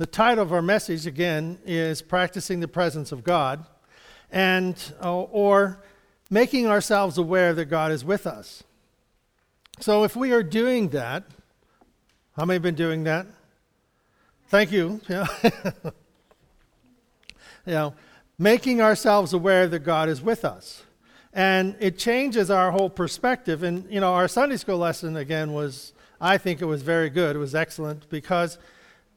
The 0.00 0.06
title 0.06 0.42
of 0.42 0.50
our 0.50 0.62
message, 0.62 1.06
again, 1.06 1.58
is 1.66 2.00
Practicing 2.00 2.60
the 2.60 2.68
Presence 2.68 3.12
of 3.12 3.22
God, 3.22 3.66
and, 4.32 4.74
uh, 5.04 5.14
or 5.14 5.82
making 6.30 6.66
ourselves 6.66 7.18
aware 7.18 7.52
that 7.52 7.66
God 7.66 7.92
is 7.92 8.02
with 8.02 8.26
us. 8.26 8.62
So 9.78 10.04
if 10.04 10.16
we 10.16 10.32
are 10.32 10.42
doing 10.42 10.88
that, 10.88 11.24
how 12.34 12.46
many 12.46 12.54
have 12.54 12.62
been 12.62 12.76
doing 12.76 13.04
that? 13.04 13.26
Thank 14.48 14.72
you. 14.72 15.02
Yeah. 15.10 15.26
you 17.66 17.72
know, 17.74 17.94
making 18.38 18.80
ourselves 18.80 19.34
aware 19.34 19.68
that 19.68 19.80
God 19.80 20.08
is 20.08 20.22
with 20.22 20.46
us. 20.46 20.82
And 21.34 21.76
it 21.78 21.98
changes 21.98 22.50
our 22.50 22.70
whole 22.70 22.88
perspective. 22.88 23.62
And, 23.62 23.84
you 23.92 24.00
know, 24.00 24.14
our 24.14 24.28
Sunday 24.28 24.56
school 24.56 24.78
lesson, 24.78 25.18
again, 25.18 25.52
was, 25.52 25.92
I 26.18 26.38
think 26.38 26.62
it 26.62 26.64
was 26.64 26.80
very 26.80 27.10
good. 27.10 27.36
It 27.36 27.38
was 27.38 27.54
excellent 27.54 28.08
because 28.08 28.56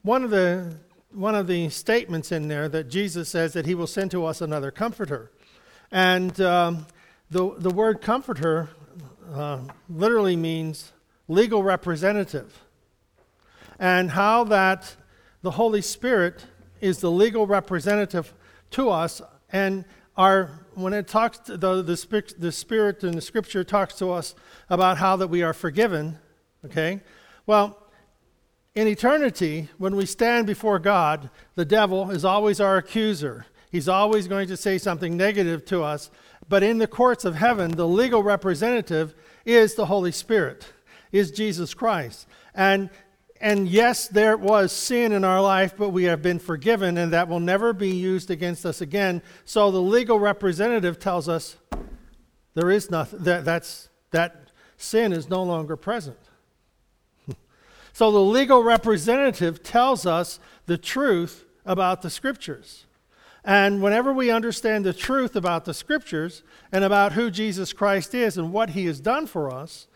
one 0.04 0.22
of 0.22 0.30
the 0.30 0.76
one 1.12 1.34
of 1.34 1.46
the 1.46 1.68
statements 1.70 2.30
in 2.30 2.48
there 2.48 2.68
that 2.68 2.88
Jesus 2.88 3.28
says 3.28 3.54
that 3.54 3.66
he 3.66 3.74
will 3.74 3.86
send 3.86 4.10
to 4.10 4.24
us 4.26 4.40
another 4.40 4.70
comforter. 4.70 5.30
And 5.90 6.38
um, 6.40 6.86
the, 7.30 7.54
the 7.56 7.70
word 7.70 8.00
comforter 8.02 8.68
uh, 9.32 9.60
literally 9.88 10.36
means 10.36 10.92
legal 11.28 11.62
representative. 11.62 12.64
And 13.78 14.10
how 14.10 14.44
that 14.44 14.96
the 15.42 15.52
Holy 15.52 15.80
Spirit 15.80 16.44
is 16.80 16.98
the 16.98 17.10
legal 17.10 17.46
representative 17.46 18.34
to 18.72 18.90
us. 18.90 19.22
And 19.52 19.84
our, 20.16 20.50
when 20.74 20.92
it 20.92 21.06
talks, 21.06 21.38
the, 21.38 21.56
the, 21.56 22.34
the 22.38 22.52
Spirit 22.52 23.04
in 23.04 23.14
the 23.14 23.22
Scripture 23.22 23.62
talks 23.62 23.94
to 23.98 24.10
us 24.10 24.34
about 24.68 24.98
how 24.98 25.16
that 25.16 25.28
we 25.28 25.44
are 25.44 25.54
forgiven, 25.54 26.18
okay? 26.64 27.00
Well, 27.46 27.78
in 28.74 28.88
eternity, 28.88 29.68
when 29.78 29.94
we 29.94 30.04
stand 30.04 30.46
before 30.46 30.78
God, 30.78 31.30
the 31.54 31.64
devil 31.64 32.10
is 32.10 32.24
always 32.24 32.60
our 32.60 32.76
accuser. 32.76 33.46
He's 33.70 33.88
always 33.88 34.26
going 34.26 34.48
to 34.48 34.56
say 34.56 34.78
something 34.78 35.16
negative 35.16 35.64
to 35.66 35.82
us. 35.82 36.10
But 36.48 36.62
in 36.62 36.78
the 36.78 36.86
courts 36.86 37.24
of 37.24 37.36
heaven, 37.36 37.72
the 37.72 37.86
legal 37.86 38.22
representative 38.22 39.14
is 39.44 39.74
the 39.74 39.86
Holy 39.86 40.12
Spirit, 40.12 40.66
is 41.12 41.30
Jesus 41.30 41.72
Christ. 41.72 42.26
And, 42.54 42.90
and 43.40 43.68
yes, 43.68 44.08
there 44.08 44.36
was 44.36 44.72
sin 44.72 45.12
in 45.12 45.24
our 45.24 45.40
life, 45.40 45.74
but 45.76 45.90
we 45.90 46.04
have 46.04 46.20
been 46.20 46.40
forgiven, 46.40 46.98
and 46.98 47.12
that 47.12 47.28
will 47.28 47.40
never 47.40 47.72
be 47.72 47.90
used 47.90 48.30
against 48.30 48.66
us 48.66 48.80
again. 48.80 49.22
So 49.44 49.70
the 49.70 49.80
legal 49.80 50.18
representative 50.18 50.98
tells 50.98 51.28
us 51.28 51.56
there 52.54 52.70
is 52.70 52.90
nothing, 52.90 53.20
that, 53.20 53.44
that's, 53.44 53.88
that 54.10 54.50
sin 54.76 55.12
is 55.12 55.28
no 55.28 55.42
longer 55.42 55.76
present. 55.76 56.18
So 57.94 58.10
the 58.10 58.18
legal 58.18 58.64
representative 58.64 59.62
tells 59.62 60.04
us 60.04 60.40
the 60.66 60.76
truth 60.76 61.44
about 61.64 62.02
the 62.02 62.10
scriptures. 62.10 62.86
And 63.44 63.80
whenever 63.80 64.12
we 64.12 64.32
understand 64.32 64.84
the 64.84 64.92
truth 64.92 65.36
about 65.36 65.64
the 65.64 65.74
scriptures 65.74 66.42
and 66.72 66.82
about 66.82 67.12
who 67.12 67.30
Jesus 67.30 67.72
Christ 67.72 68.12
is 68.12 68.36
and 68.36 68.52
what 68.52 68.70
he 68.70 68.86
has 68.86 68.98
done 68.98 69.28
for 69.28 69.48
us, 69.48 69.86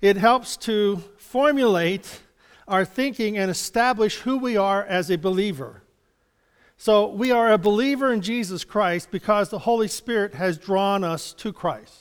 it 0.00 0.16
helps 0.16 0.56
to 0.58 1.02
formulate 1.16 2.20
our 2.68 2.84
thinking 2.84 3.36
and 3.36 3.50
establish 3.50 4.18
who 4.18 4.38
we 4.38 4.56
are 4.56 4.84
as 4.84 5.10
a 5.10 5.18
believer. 5.18 5.82
So 6.76 7.08
we 7.08 7.32
are 7.32 7.52
a 7.52 7.58
believer 7.58 8.12
in 8.12 8.20
Jesus 8.20 8.62
Christ 8.62 9.10
because 9.10 9.48
the 9.48 9.58
Holy 9.58 9.88
Spirit 9.88 10.34
has 10.34 10.58
drawn 10.58 11.02
us 11.02 11.32
to 11.32 11.52
Christ. 11.52 11.97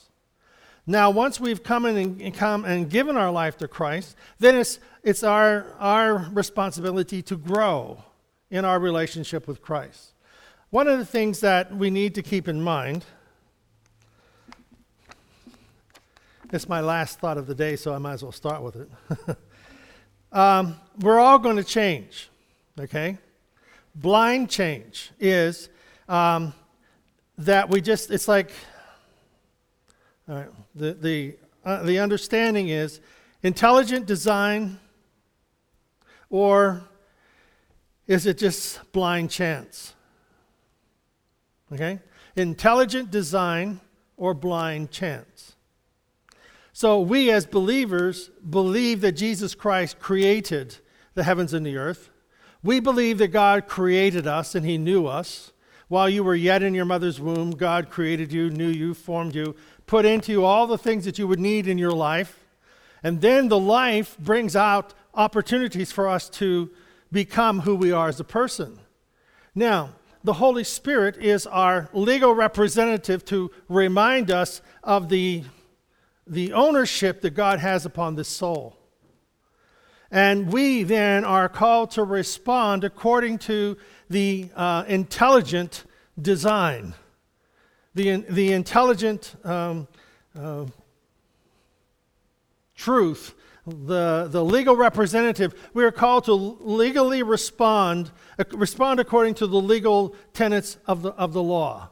Now, 0.90 1.10
once 1.10 1.38
we've 1.38 1.62
come 1.62 1.86
in 1.86 1.98
and, 1.98 2.34
come 2.34 2.64
and 2.64 2.90
given 2.90 3.18
our 3.18 3.30
life 3.30 3.58
to 3.58 3.68
Christ, 3.68 4.16
then 4.40 4.56
it's, 4.56 4.80
it's 5.04 5.22
our, 5.22 5.66
our 5.80 6.30
responsibility 6.32 7.22
to 7.24 7.36
grow 7.36 8.02
in 8.50 8.64
our 8.64 8.80
relationship 8.80 9.50
with 9.50 9.62
Christ. 9.62 10.14
One 10.70 10.88
of 10.88 10.98
the 10.98 11.06
things 11.06 11.42
that 11.42 11.76
we 11.76 11.90
need 11.90 12.16
to 12.16 12.24
keep 12.24 12.48
in 12.48 12.62
mind, 12.62 13.04
it's 16.54 16.70
my 16.70 16.80
last 16.80 17.20
thought 17.20 17.38
of 17.38 17.48
the 17.48 17.56
day, 17.56 17.76
so 17.76 17.94
I 17.94 17.98
might 17.98 18.14
as 18.14 18.24
well 18.24 18.32
start 18.32 18.64
with 18.64 18.78
it. 18.78 19.38
um, 20.32 20.78
we're 21.02 21.20
all 21.20 21.38
going 21.38 21.58
to 21.58 21.66
change, 21.66 22.30
okay? 22.80 23.18
Blind 23.94 24.50
change 24.50 25.12
is 25.20 25.68
um, 26.08 26.54
that 27.38 27.70
we 27.70 27.82
just, 27.82 28.10
it's 28.10 28.30
like, 28.30 28.52
all 30.30 30.36
right, 30.36 30.50
the, 30.76 30.94
the, 30.94 31.36
uh, 31.64 31.84
the 31.84 32.00
understanding 32.00 32.68
is 32.68 33.00
intelligent 33.44 34.06
design, 34.06 34.80
or 36.30 36.84
is 38.08 38.26
it 38.26 38.38
just 38.38 38.92
blind 38.92 39.30
chance? 39.30 39.94
Okay? 41.72 42.00
Intelligent 42.36 43.12
design 43.12 43.80
or 44.18 44.34
blind 44.34 44.92
chance. 44.92 45.56
So, 46.74 47.00
we 47.00 47.32
as 47.32 47.46
believers 47.46 48.30
believe 48.48 49.02
that 49.02 49.14
Jesus 49.14 49.56
Christ 49.56 50.00
created 50.00 50.78
the 51.16 51.24
heavens 51.24 51.54
and 51.54 51.66
the 51.66 51.78
earth. 51.78 52.12
We 52.62 52.80
believe 52.80 53.18
that 53.18 53.30
God 53.30 53.68
created 53.68 54.28
us 54.28 54.54
and 54.54 54.66
He 54.66 54.78
knew 54.78 55.08
us. 55.08 55.54
While 55.88 56.10
you 56.10 56.24
were 56.24 56.36
yet 56.36 56.62
in 56.62 56.76
your 56.76 56.86
mother's 56.86 57.20
womb, 57.20 57.52
God 57.52 57.90
created 57.90 58.32
you, 58.32 58.50
knew 58.50 58.68
you, 58.68 58.94
formed 58.94 59.34
you, 59.34 59.56
put 59.88 60.06
into 60.06 60.32
you 60.32 60.46
all 60.46 60.68
the 60.68 60.78
things 60.78 61.06
that 61.06 61.18
you 61.18 61.28
would 61.28 61.40
need 61.40 61.68
in 61.68 61.78
your 61.78 61.92
life. 61.92 62.46
And 63.04 63.22
then 63.22 63.48
the 63.48 63.60
life 63.60 64.18
brings 64.20 64.56
out 64.56 64.94
opportunities 65.14 65.92
for 65.92 66.08
us 66.08 66.30
to 66.30 66.70
become 67.12 67.62
who 67.62 67.76
we 67.76 67.92
are 67.92 68.10
as 68.10 68.20
a 68.20 68.24
person. 68.24 68.80
Now, 69.56 69.92
the 70.24 70.34
Holy 70.34 70.64
Spirit 70.64 71.18
is 71.18 71.48
our 71.48 71.90
legal 71.94 72.36
representative 72.36 73.24
to 73.26 73.50
remind 73.70 74.30
us 74.30 74.62
of 74.84 75.10
the, 75.10 75.44
the 76.28 76.54
ownership 76.54 77.22
that 77.22 77.32
God 77.32 77.60
has 77.60 77.86
upon 77.86 78.16
this 78.16 78.28
soul. 78.28 78.78
And 80.12 80.52
we 80.52 80.84
then 80.84 81.26
are 81.26 81.50
called 81.50 81.92
to 81.92 82.04
respond 82.04 82.84
according 82.84 83.40
to 83.40 83.78
the 84.10 84.50
uh, 84.56 84.86
intelligent 84.88 85.86
design, 86.22 86.94
the, 87.98 88.18
the 88.30 88.54
intelligent 88.54 89.36
um, 89.44 89.88
uh, 90.40 90.66
truth, 92.76 93.34
the, 93.66 94.28
the 94.30 94.44
legal 94.46 94.76
representative. 94.76 95.54
We 95.74 95.84
are 95.84 95.92
called 95.92 96.26
to 96.26 96.34
legally 96.34 97.24
respond, 97.24 98.12
uh, 98.40 98.46
respond 98.52 99.00
according 99.00 99.34
to 99.36 99.48
the 99.48 99.60
legal 99.60 100.16
tenets 100.34 100.78
of 100.86 101.02
the, 101.02 101.10
of 101.14 101.34
the 101.34 101.44
law. 101.44 101.90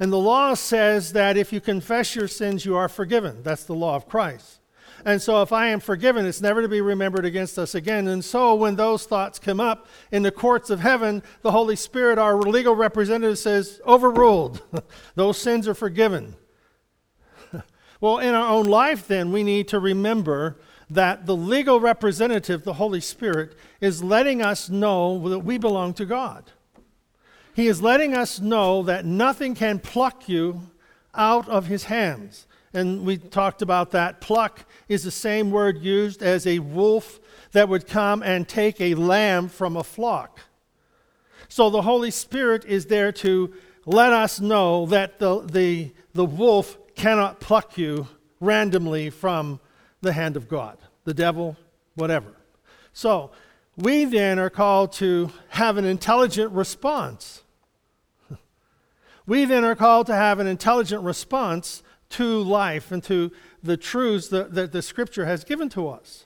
And 0.00 0.12
the 0.12 0.18
law 0.18 0.54
says 0.54 1.12
that 1.12 1.36
if 1.36 1.52
you 1.52 1.60
confess 1.60 2.16
your 2.16 2.28
sins, 2.28 2.64
you 2.64 2.76
are 2.76 2.88
forgiven. 2.88 3.42
That's 3.42 3.64
the 3.64 3.74
law 3.74 3.94
of 3.94 4.08
Christ. 4.08 4.60
And 5.06 5.22
so, 5.22 5.40
if 5.40 5.52
I 5.52 5.68
am 5.68 5.78
forgiven, 5.78 6.26
it's 6.26 6.40
never 6.40 6.60
to 6.62 6.68
be 6.68 6.80
remembered 6.80 7.24
against 7.24 7.60
us 7.60 7.76
again. 7.76 8.08
And 8.08 8.24
so, 8.24 8.56
when 8.56 8.74
those 8.74 9.06
thoughts 9.06 9.38
come 9.38 9.60
up 9.60 9.86
in 10.10 10.24
the 10.24 10.32
courts 10.32 10.68
of 10.68 10.80
heaven, 10.80 11.22
the 11.42 11.52
Holy 11.52 11.76
Spirit, 11.76 12.18
our 12.18 12.36
legal 12.36 12.74
representative, 12.74 13.38
says, 13.38 13.80
overruled. 13.86 14.62
those 15.14 15.38
sins 15.38 15.68
are 15.68 15.74
forgiven. 15.74 16.34
well, 18.00 18.18
in 18.18 18.34
our 18.34 18.50
own 18.50 18.64
life, 18.64 19.06
then, 19.06 19.30
we 19.30 19.44
need 19.44 19.68
to 19.68 19.78
remember 19.78 20.56
that 20.90 21.24
the 21.24 21.36
legal 21.36 21.78
representative, 21.78 22.64
the 22.64 22.74
Holy 22.74 23.00
Spirit, 23.00 23.56
is 23.80 24.02
letting 24.02 24.42
us 24.42 24.68
know 24.68 25.28
that 25.28 25.38
we 25.38 25.56
belong 25.56 25.94
to 25.94 26.04
God. 26.04 26.50
He 27.54 27.68
is 27.68 27.80
letting 27.80 28.12
us 28.12 28.40
know 28.40 28.82
that 28.82 29.04
nothing 29.04 29.54
can 29.54 29.78
pluck 29.78 30.28
you 30.28 30.62
out 31.14 31.48
of 31.48 31.66
His 31.66 31.84
hands. 31.84 32.45
And 32.72 33.06
we 33.06 33.16
talked 33.16 33.62
about 33.62 33.92
that. 33.92 34.20
Pluck 34.20 34.64
is 34.88 35.02
the 35.02 35.10
same 35.10 35.50
word 35.50 35.78
used 35.78 36.22
as 36.22 36.46
a 36.46 36.58
wolf 36.58 37.20
that 37.52 37.68
would 37.68 37.86
come 37.86 38.22
and 38.22 38.46
take 38.46 38.80
a 38.80 38.94
lamb 38.94 39.48
from 39.48 39.76
a 39.76 39.84
flock. 39.84 40.40
So 41.48 41.70
the 41.70 41.82
Holy 41.82 42.10
Spirit 42.10 42.64
is 42.64 42.86
there 42.86 43.12
to 43.12 43.54
let 43.86 44.12
us 44.12 44.40
know 44.40 44.86
that 44.86 45.18
the, 45.18 45.40
the, 45.42 45.92
the 46.12 46.24
wolf 46.24 46.76
cannot 46.96 47.40
pluck 47.40 47.78
you 47.78 48.08
randomly 48.40 49.10
from 49.10 49.60
the 50.00 50.12
hand 50.12 50.36
of 50.36 50.48
God, 50.48 50.78
the 51.04 51.14
devil, 51.14 51.56
whatever. 51.94 52.34
So 52.92 53.30
we 53.76 54.04
then 54.04 54.38
are 54.38 54.50
called 54.50 54.92
to 54.94 55.30
have 55.48 55.76
an 55.76 55.84
intelligent 55.84 56.52
response. 56.52 57.42
We 59.26 59.44
then 59.44 59.64
are 59.64 59.74
called 59.74 60.06
to 60.06 60.14
have 60.14 60.38
an 60.38 60.46
intelligent 60.46 61.02
response 61.02 61.82
to 62.16 62.42
life 62.42 62.92
and 62.92 63.02
to 63.04 63.30
the 63.62 63.76
truths 63.76 64.28
that, 64.28 64.54
that 64.54 64.72
the 64.72 64.82
Scripture 64.82 65.26
has 65.26 65.44
given 65.44 65.68
to 65.70 65.88
us. 65.88 66.24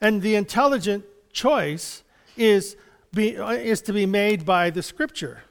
And 0.00 0.22
the 0.22 0.34
intelligent 0.34 1.04
choice 1.32 2.02
is, 2.36 2.76
be, 3.12 3.30
is 3.30 3.80
to 3.82 3.92
be 3.92 4.06
made 4.06 4.44
by 4.44 4.70
the 4.70 4.82
Scripture, 4.82 5.42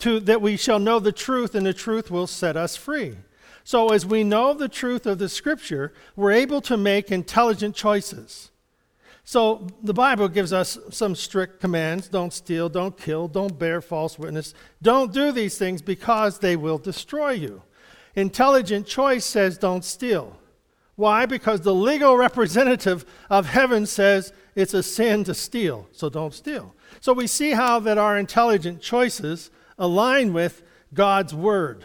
to, 0.00 0.18
that 0.20 0.40
we 0.40 0.56
shall 0.56 0.78
know 0.78 0.98
the 0.98 1.12
truth, 1.12 1.54
and 1.54 1.66
the 1.66 1.74
truth 1.74 2.10
will 2.10 2.26
set 2.26 2.56
us 2.56 2.76
free. 2.76 3.16
So, 3.64 3.90
as 3.90 4.04
we 4.04 4.24
know 4.24 4.52
the 4.52 4.68
truth 4.68 5.06
of 5.06 5.18
the 5.18 5.28
Scripture, 5.28 5.92
we're 6.16 6.32
able 6.32 6.60
to 6.62 6.76
make 6.76 7.10
intelligent 7.10 7.74
choices. 7.74 8.50
So 9.26 9.66
the 9.82 9.94
Bible 9.94 10.28
gives 10.28 10.52
us 10.52 10.78
some 10.90 11.14
strict 11.14 11.58
commands 11.58 12.08
don't 12.08 12.32
steal, 12.32 12.68
don't 12.68 12.96
kill, 12.96 13.26
don't 13.26 13.58
bear 13.58 13.80
false 13.80 14.18
witness. 14.18 14.52
Don't 14.82 15.12
do 15.12 15.32
these 15.32 15.56
things 15.56 15.80
because 15.80 16.38
they 16.38 16.56
will 16.56 16.76
destroy 16.76 17.30
you. 17.30 17.62
Intelligent 18.14 18.86
choice 18.86 19.24
says 19.24 19.58
don't 19.58 19.84
steal. 19.84 20.38
Why? 20.96 21.26
Because 21.26 21.62
the 21.62 21.74
legal 21.74 22.16
representative 22.16 23.04
of 23.28 23.46
heaven 23.46 23.86
says 23.86 24.32
it's 24.54 24.74
a 24.74 24.82
sin 24.82 25.24
to 25.24 25.34
steal, 25.34 25.88
so 25.90 26.08
don't 26.08 26.32
steal. 26.32 26.74
So 27.00 27.12
we 27.12 27.26
see 27.26 27.50
how 27.52 27.80
that 27.80 27.98
our 27.98 28.16
intelligent 28.16 28.80
choices 28.80 29.50
align 29.78 30.32
with 30.32 30.62
God's 30.92 31.34
word. 31.34 31.84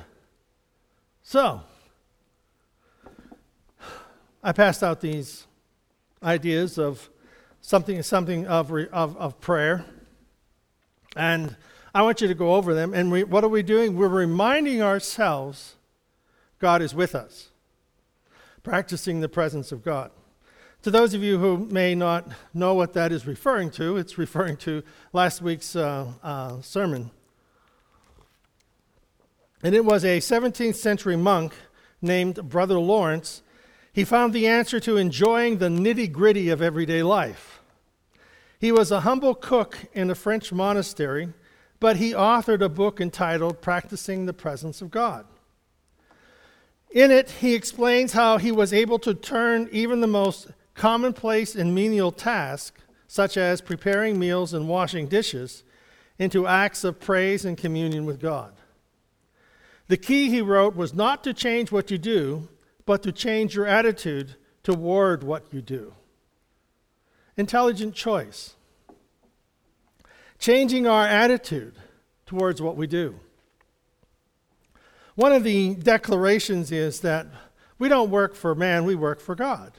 So, 1.24 1.62
I 4.44 4.52
passed 4.52 4.84
out 4.84 5.02
these 5.02 5.48
ideas 6.22 6.78
of 6.78 7.10
something, 7.62 8.02
something 8.04 8.48
of, 8.48 8.72
of, 8.72 9.18
of 9.18 9.42
prayer. 9.42 9.86
And 11.16 11.56
I 11.94 12.04
want 12.04 12.22
you 12.22 12.28
to 12.28 12.36
go 12.36 12.56
over 12.56 12.74
them. 12.74 12.94
And 12.94 13.12
we, 13.12 13.24
what 13.24 13.44
are 13.44 13.50
we 13.50 13.64
doing? 13.64 13.96
We're 13.96 14.08
reminding 14.08 14.82
ourselves 14.82 15.76
God 16.60 16.82
is 16.82 16.94
with 16.94 17.16
us, 17.16 17.50
practicing 18.64 19.20
the 19.20 19.30
presence 19.30 19.72
of 19.72 19.84
God. 19.84 20.12
To 20.84 20.92
those 20.92 21.14
of 21.14 21.24
you 21.24 21.40
who 21.40 21.58
may 21.58 21.96
not 21.96 22.28
know 22.54 22.74
what 22.74 22.94
that 22.94 23.12
is 23.12 23.26
referring 23.26 23.72
to, 23.72 23.98
it's 23.98 24.18
referring 24.18 24.58
to 24.58 24.84
last 25.12 25.42
week's 25.42 25.76
uh, 25.76 26.08
uh, 26.24 26.62
sermon. 26.62 27.12
And 29.62 29.76
it 29.76 29.84
was 29.84 30.06
a 30.06 30.20
17th 30.20 30.76
century 30.76 31.18
monk 31.18 31.54
named 32.02 32.50
Brother 32.50 32.80
Lawrence 32.80 33.42
he 34.00 34.06
found 34.06 34.34
the 34.34 34.48
answer 34.48 34.80
to 34.82 34.98
enjoying 34.98 35.58
the 35.58 35.68
nitty 35.68 36.12
gritty 36.12 36.50
of 36.50 36.62
everyday 36.62 37.04
life. 37.04 37.62
He 38.60 38.72
was 38.72 38.92
a 38.92 39.02
humble 39.02 39.36
cook 39.36 39.78
in 39.94 40.10
a 40.10 40.16
French 40.16 40.52
monastery, 40.52 41.34
but 41.80 41.98
he 41.98 42.14
authored 42.14 42.62
a 42.62 42.70
book 42.70 43.02
entitled 43.02 43.62
Practicing 43.62 44.26
the 44.26 44.34
Presence 44.34 44.82
of 44.82 44.92
God. 44.92 45.26
In 46.92 47.12
it, 47.12 47.30
he 47.30 47.54
explains 47.54 48.14
how 48.14 48.38
he 48.38 48.52
was 48.52 48.74
able 48.74 49.00
to 49.00 49.14
turn 49.14 49.70
even 49.72 50.02
the 50.02 50.08
most 50.08 50.48
commonplace 50.74 51.56
and 51.56 51.76
menial 51.76 52.12
tasks, 52.12 52.82
such 53.08 53.38
as 53.38 53.62
preparing 53.62 54.18
meals 54.18 54.54
and 54.54 54.68
washing 54.68 55.08
dishes, 55.08 55.64
into 56.18 56.48
acts 56.48 56.84
of 56.84 57.00
praise 57.00 57.46
and 57.46 57.58
communion 57.58 58.06
with 58.06 58.20
God. 58.20 58.54
The 59.88 59.98
key, 59.98 60.30
he 60.30 60.42
wrote, 60.42 60.76
was 60.76 60.94
not 60.94 61.24
to 61.24 61.34
change 61.34 61.72
what 61.72 61.90
you 61.90 61.98
do, 61.98 62.48
but 62.86 63.04
to 63.04 63.12
change 63.12 63.56
your 63.56 63.66
attitude 63.66 64.36
toward 64.64 65.24
what 65.24 65.52
you 65.52 65.62
do. 65.62 65.94
Intelligent 67.38 67.96
choice. 67.96 68.56
Changing 70.38 70.88
our 70.88 71.06
attitude 71.06 71.76
towards 72.26 72.62
what 72.62 72.76
we 72.76 72.88
do. 72.88 73.20
One 75.20 75.34
of 75.34 75.44
the 75.44 75.76
declarations 75.76 76.72
is 76.72 77.02
that 77.02 77.28
we 77.78 77.90
don't 77.90 78.10
work 78.10 78.36
for 78.36 78.56
man, 78.56 78.86
we 78.86 78.96
work 78.96 79.20
for 79.20 79.36
God. 79.36 79.74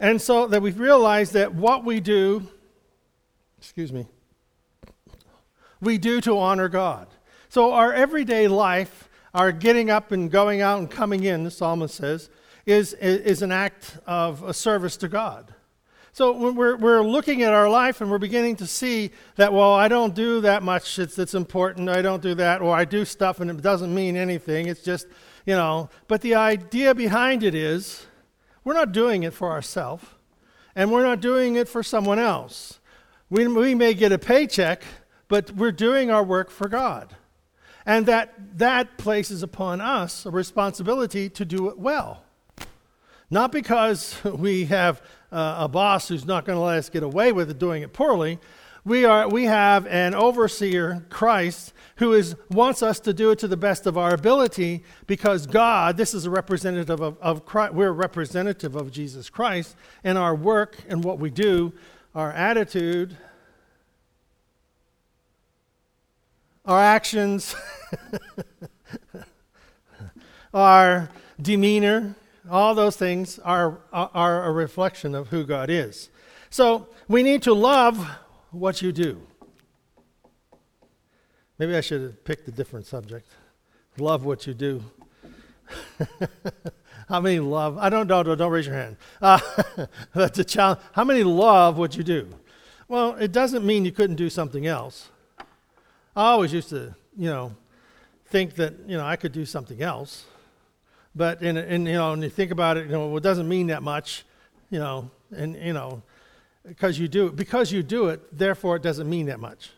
And 0.00 0.22
so 0.22 0.46
that 0.46 0.62
we've 0.62 0.80
realized 0.80 1.34
that 1.34 1.54
what 1.54 1.84
we 1.84 2.00
do, 2.00 2.48
excuse 3.58 3.92
me, 3.92 4.06
we 5.82 5.98
do 5.98 6.18
to 6.22 6.38
honor 6.38 6.70
God. 6.70 7.08
So 7.50 7.74
our 7.74 7.92
everyday 7.92 8.48
life 8.48 9.10
our 9.34 9.52
getting 9.52 9.90
up 9.90 10.12
and 10.12 10.30
going 10.30 10.62
out 10.62 10.78
and 10.78 10.90
coming 10.90 11.24
in, 11.24 11.44
the 11.44 11.50
psalmist 11.50 11.96
says, 11.96 12.30
is, 12.64 12.94
is 12.94 13.42
an 13.42 13.52
act 13.52 13.98
of 14.06 14.42
a 14.44 14.54
service 14.54 14.96
to 14.96 15.08
God. 15.08 15.53
So 16.14 16.52
we're, 16.52 16.76
we're 16.76 17.02
looking 17.02 17.42
at 17.42 17.52
our 17.52 17.68
life 17.68 18.00
and 18.00 18.08
we're 18.08 18.18
beginning 18.18 18.54
to 18.56 18.68
see 18.68 19.10
that, 19.34 19.52
well, 19.52 19.74
I 19.74 19.88
don't 19.88 20.14
do 20.14 20.42
that 20.42 20.62
much 20.62 20.96
it's, 21.00 21.18
it's 21.18 21.34
important, 21.34 21.88
I 21.88 22.02
don't 22.02 22.22
do 22.22 22.36
that, 22.36 22.62
or 22.62 22.72
I 22.72 22.84
do 22.84 23.04
stuff 23.04 23.40
and 23.40 23.50
it 23.50 23.60
doesn't 23.60 23.92
mean 23.92 24.16
anything, 24.16 24.68
it's 24.68 24.82
just, 24.82 25.08
you 25.44 25.56
know. 25.56 25.90
But 26.06 26.20
the 26.20 26.36
idea 26.36 26.94
behind 26.94 27.42
it 27.42 27.52
is 27.52 28.06
we're 28.62 28.74
not 28.74 28.92
doing 28.92 29.24
it 29.24 29.34
for 29.34 29.50
ourselves, 29.50 30.04
and 30.76 30.92
we're 30.92 31.02
not 31.02 31.18
doing 31.18 31.56
it 31.56 31.68
for 31.68 31.82
someone 31.82 32.20
else. 32.20 32.78
We, 33.28 33.48
we 33.48 33.74
may 33.74 33.92
get 33.92 34.12
a 34.12 34.18
paycheck, 34.18 34.84
but 35.26 35.50
we're 35.50 35.72
doing 35.72 36.12
our 36.12 36.22
work 36.22 36.48
for 36.48 36.68
God. 36.68 37.16
And 37.84 38.06
that, 38.06 38.58
that 38.58 38.98
places 38.98 39.42
upon 39.42 39.80
us 39.80 40.26
a 40.26 40.30
responsibility 40.30 41.28
to 41.30 41.44
do 41.44 41.68
it 41.70 41.76
well. 41.76 42.22
Not 43.30 43.50
because 43.50 44.14
we 44.24 44.66
have 44.66 45.02
uh, 45.34 45.64
a 45.64 45.68
boss 45.68 46.08
who's 46.08 46.24
not 46.24 46.44
going 46.44 46.56
to 46.56 46.64
let 46.64 46.78
us 46.78 46.88
get 46.88 47.02
away 47.02 47.32
with 47.32 47.50
it 47.50 47.58
doing 47.58 47.82
it 47.82 47.92
poorly. 47.92 48.38
We, 48.84 49.04
are, 49.04 49.28
we 49.28 49.44
have 49.44 49.86
an 49.86 50.14
overseer, 50.14 51.04
Christ, 51.10 51.72
who 51.96 52.12
is, 52.12 52.36
wants 52.50 52.82
us 52.82 53.00
to 53.00 53.12
do 53.12 53.30
it 53.30 53.38
to 53.40 53.48
the 53.48 53.56
best 53.56 53.86
of 53.86 53.98
our 53.98 54.14
ability 54.14 54.84
because 55.06 55.46
God, 55.46 55.96
this 55.96 56.14
is 56.14 56.26
a 56.26 56.30
representative 56.30 57.00
of, 57.00 57.18
of 57.20 57.44
Christ, 57.44 57.74
we're 57.74 57.88
a 57.88 57.92
representative 57.92 58.76
of 58.76 58.92
Jesus 58.92 59.28
Christ, 59.28 59.74
and 60.04 60.16
our 60.16 60.34
work 60.34 60.76
and 60.88 61.02
what 61.02 61.18
we 61.18 61.30
do, 61.30 61.72
our 62.14 62.30
attitude, 62.30 63.16
our 66.64 66.80
actions, 66.80 67.56
our 70.54 71.10
demeanor, 71.40 72.14
all 72.50 72.74
those 72.74 72.96
things 72.96 73.38
are, 73.40 73.80
are 73.92 74.44
a 74.44 74.52
reflection 74.52 75.14
of 75.14 75.28
who 75.28 75.44
God 75.44 75.70
is. 75.70 76.10
So 76.50 76.88
we 77.08 77.22
need 77.22 77.42
to 77.42 77.54
love 77.54 78.08
what 78.50 78.82
you 78.82 78.92
do. 78.92 79.20
Maybe 81.58 81.76
I 81.76 81.80
should 81.80 82.02
have 82.02 82.24
picked 82.24 82.48
a 82.48 82.50
different 82.50 82.86
subject. 82.86 83.28
Love 83.96 84.24
what 84.24 84.46
you 84.46 84.54
do. 84.54 84.82
how 87.08 87.20
many 87.20 87.38
love? 87.38 87.78
I 87.78 87.88
don't 87.88 88.06
know. 88.08 88.22
Don't, 88.22 88.38
don't 88.38 88.52
raise 88.52 88.66
your 88.66 88.74
hand. 88.74 88.96
Uh, 89.22 89.38
that's 90.14 90.38
a 90.38 90.44
challenge. 90.44 90.80
How 90.92 91.04
many 91.04 91.22
love 91.22 91.78
what 91.78 91.96
you 91.96 92.02
do? 92.02 92.28
Well, 92.88 93.14
it 93.14 93.32
doesn't 93.32 93.64
mean 93.64 93.84
you 93.84 93.92
couldn't 93.92 94.16
do 94.16 94.28
something 94.28 94.66
else. 94.66 95.10
I 96.16 96.26
always 96.30 96.52
used 96.52 96.68
to, 96.70 96.94
you 97.16 97.30
know, 97.30 97.54
think 98.26 98.54
that, 98.56 98.74
you 98.86 98.96
know, 98.96 99.04
I 99.04 99.16
could 99.16 99.32
do 99.32 99.44
something 99.46 99.80
else. 99.80 100.26
But, 101.16 101.42
and, 101.42 101.56
and 101.56 101.86
you 101.86 101.94
know, 101.94 102.10
when 102.10 102.22
you 102.22 102.28
think 102.28 102.50
about 102.50 102.76
it, 102.76 102.86
you 102.86 102.92
know, 102.92 103.08
well, 103.08 103.16
it 103.16 103.22
doesn't 103.22 103.48
mean 103.48 103.68
that 103.68 103.82
much, 103.82 104.24
you 104.70 104.78
know, 104.78 105.10
and, 105.36 105.54
you 105.54 105.72
know, 105.72 106.02
because 106.66 106.98
you 106.98 107.08
do 107.08 107.26
it. 107.28 107.36
Because 107.36 107.70
you 107.70 107.82
do 107.82 108.08
it, 108.08 108.36
therefore 108.36 108.76
it 108.76 108.82
doesn't 108.82 109.08
mean 109.08 109.26
that 109.26 109.38
much. 109.38 109.70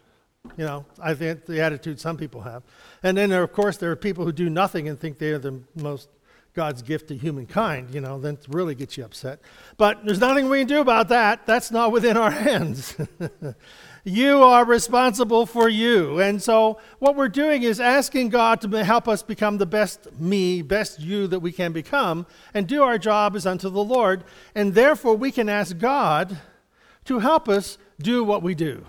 You 0.56 0.64
know, 0.64 0.86
I 1.00 1.14
think 1.14 1.44
the 1.46 1.60
attitude 1.60 2.00
some 2.00 2.16
people 2.16 2.40
have. 2.42 2.62
And 3.02 3.18
then, 3.18 3.30
there, 3.30 3.42
of 3.42 3.52
course, 3.52 3.76
there 3.76 3.90
are 3.90 3.96
people 3.96 4.24
who 4.24 4.32
do 4.32 4.48
nothing 4.48 4.88
and 4.88 4.98
think 4.98 5.18
they're 5.18 5.38
the 5.38 5.60
most 5.74 6.08
God's 6.56 6.80
gift 6.80 7.08
to 7.08 7.16
humankind, 7.16 7.94
you 7.94 8.00
know, 8.00 8.18
then 8.18 8.38
really 8.48 8.74
gets 8.74 8.96
you 8.96 9.04
upset. 9.04 9.40
But 9.76 10.06
there's 10.06 10.18
nothing 10.18 10.48
we 10.48 10.60
can 10.60 10.66
do 10.66 10.80
about 10.80 11.10
that. 11.10 11.46
That's 11.46 11.70
not 11.70 11.92
within 11.92 12.16
our 12.16 12.30
hands. 12.46 12.96
you 14.04 14.42
are 14.42 14.64
responsible 14.64 15.44
for 15.44 15.68
you. 15.68 16.18
And 16.18 16.42
so 16.42 16.78
what 16.98 17.14
we're 17.14 17.28
doing 17.28 17.62
is 17.62 17.78
asking 17.78 18.30
God 18.30 18.62
to 18.62 18.84
help 18.84 19.06
us 19.06 19.22
become 19.22 19.58
the 19.58 19.66
best 19.66 20.18
me, 20.18 20.62
best 20.62 20.98
you 20.98 21.26
that 21.26 21.40
we 21.40 21.52
can 21.52 21.72
become, 21.72 22.26
and 22.54 22.66
do 22.66 22.82
our 22.82 22.96
job 22.96 23.36
as 23.36 23.44
unto 23.44 23.68
the 23.68 23.84
Lord. 23.84 24.24
And 24.54 24.74
therefore 24.74 25.14
we 25.14 25.30
can 25.30 25.50
ask 25.50 25.76
God 25.76 26.38
to 27.04 27.18
help 27.18 27.50
us 27.50 27.76
do 28.00 28.24
what 28.24 28.42
we 28.42 28.54
do. 28.54 28.86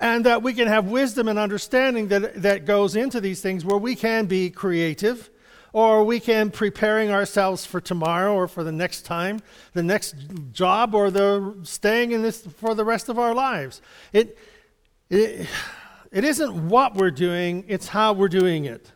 And 0.00 0.24
that 0.24 0.42
we 0.42 0.54
can 0.54 0.66
have 0.66 0.86
wisdom 0.86 1.28
and 1.28 1.38
understanding 1.38 2.08
that, 2.08 2.40
that 2.40 2.64
goes 2.64 2.96
into 2.96 3.20
these 3.20 3.42
things 3.42 3.66
where 3.66 3.76
we 3.76 3.94
can 3.94 4.24
be 4.24 4.48
creative 4.48 5.28
or 5.72 6.04
we 6.04 6.20
can 6.20 6.50
preparing 6.50 7.10
ourselves 7.10 7.64
for 7.64 7.80
tomorrow 7.80 8.34
or 8.34 8.48
for 8.48 8.64
the 8.64 8.72
next 8.72 9.02
time, 9.02 9.40
the 9.72 9.82
next 9.82 10.14
job, 10.52 10.94
or 10.94 11.10
the 11.10 11.56
staying 11.62 12.12
in 12.12 12.22
this 12.22 12.46
for 12.46 12.74
the 12.74 12.84
rest 12.84 13.08
of 13.08 13.18
our 13.18 13.34
lives. 13.34 13.80
It, 14.12 14.36
it, 15.08 15.46
it 16.10 16.24
isn't 16.24 16.68
what 16.68 16.94
we're 16.94 17.10
doing, 17.10 17.64
it's 17.68 17.88
how 17.88 18.12
we're 18.12 18.28
doing 18.28 18.64
it. 18.64 18.92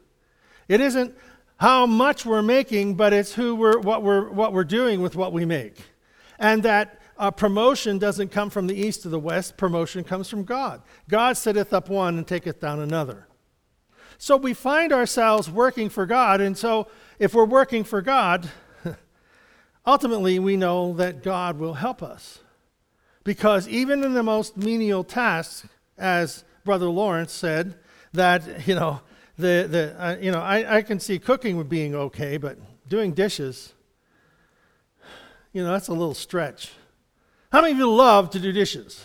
It 0.68 0.80
isn't 0.80 1.16
how 1.56 1.86
much 1.86 2.26
we're 2.26 2.42
making, 2.42 2.96
but 2.96 3.12
it's 3.12 3.34
who 3.34 3.54
we're, 3.54 3.78
what, 3.78 4.02
we're, 4.02 4.30
what 4.30 4.52
we're 4.52 4.64
doing 4.64 5.00
with 5.00 5.14
what 5.14 5.32
we 5.32 5.44
make. 5.44 5.76
And 6.38 6.62
that 6.64 7.00
uh, 7.16 7.30
promotion 7.30 7.98
doesn't 7.98 8.30
come 8.30 8.50
from 8.50 8.66
the 8.66 8.74
east 8.74 9.02
to 9.02 9.08
the 9.08 9.18
west, 9.18 9.56
promotion 9.56 10.02
comes 10.02 10.28
from 10.28 10.44
God. 10.44 10.82
God 11.08 11.36
setteth 11.36 11.72
up 11.72 11.88
one 11.88 12.18
and 12.18 12.26
taketh 12.26 12.60
down 12.60 12.80
another. 12.80 13.28
So 14.18 14.36
we 14.36 14.54
find 14.54 14.92
ourselves 14.92 15.50
working 15.50 15.88
for 15.88 16.06
God. 16.06 16.40
And 16.40 16.56
so 16.56 16.88
if 17.18 17.34
we're 17.34 17.44
working 17.44 17.84
for 17.84 18.02
God, 18.02 18.50
ultimately 19.86 20.38
we 20.38 20.56
know 20.56 20.94
that 20.94 21.22
God 21.22 21.58
will 21.58 21.74
help 21.74 22.02
us. 22.02 22.40
Because 23.24 23.66
even 23.68 24.04
in 24.04 24.14
the 24.14 24.22
most 24.22 24.56
menial 24.56 25.04
tasks, 25.04 25.66
as 25.96 26.44
Brother 26.64 26.86
Lawrence 26.86 27.32
said, 27.32 27.76
that, 28.12 28.66
you 28.66 28.74
know, 28.74 29.00
the, 29.36 29.66
the, 29.68 30.02
uh, 30.02 30.16
you 30.20 30.30
know 30.30 30.40
I, 30.40 30.76
I 30.76 30.82
can 30.82 31.00
see 31.00 31.18
cooking 31.18 31.60
being 31.64 31.94
okay, 31.94 32.36
but 32.36 32.58
doing 32.88 33.12
dishes, 33.12 33.72
you 35.52 35.62
know, 35.62 35.72
that's 35.72 35.88
a 35.88 35.92
little 35.92 36.14
stretch. 36.14 36.72
How 37.50 37.60
many 37.60 37.72
of 37.72 37.78
you 37.78 37.90
love 37.90 38.30
to 38.30 38.40
do 38.40 38.52
dishes? 38.52 39.04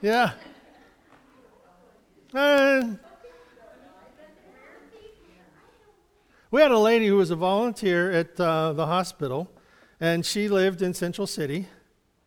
Yeah. 0.00 0.32
Uh, 2.34 2.82
we 6.50 6.62
had 6.62 6.70
a 6.70 6.78
lady 6.78 7.06
who 7.06 7.16
was 7.16 7.30
a 7.30 7.36
volunteer 7.36 8.10
at 8.10 8.40
uh, 8.40 8.72
the 8.72 8.86
hospital, 8.86 9.50
and 10.00 10.24
she 10.24 10.48
lived 10.48 10.80
in 10.80 10.94
Central 10.94 11.26
City. 11.26 11.66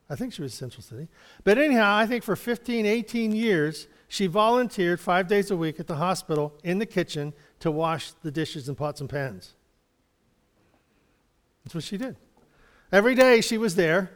I 0.08 0.16
think 0.16 0.34
she 0.34 0.44
was 0.44 0.54
Central 0.54 0.84
City. 0.84 1.08
But 1.44 1.58
anyhow, 1.58 1.96
I 1.96 2.06
think 2.06 2.24
for 2.24 2.36
15, 2.36 2.86
18 2.86 3.32
years, 3.32 3.88
she 4.08 4.28
volunteered 4.28 5.00
five 5.00 5.28
days 5.28 5.50
a 5.50 5.58
week 5.58 5.80
at 5.80 5.88
the 5.88 5.96
hospital 5.96 6.54
in 6.64 6.78
the 6.78 6.86
kitchen 6.86 7.34
to 7.62 7.72
wash 7.72 8.12
the 8.22 8.30
dishes 8.30 8.70
and 8.70 8.78
pots 8.78 9.02
and 9.02 9.10
pans. 9.10 9.56
That's 11.64 11.74
what 11.74 11.84
she 11.84 11.98
did. 11.98 12.16
Every 12.92 13.16
day 13.16 13.42
she 13.42 13.58
was 13.58 13.76
there, 13.76 14.12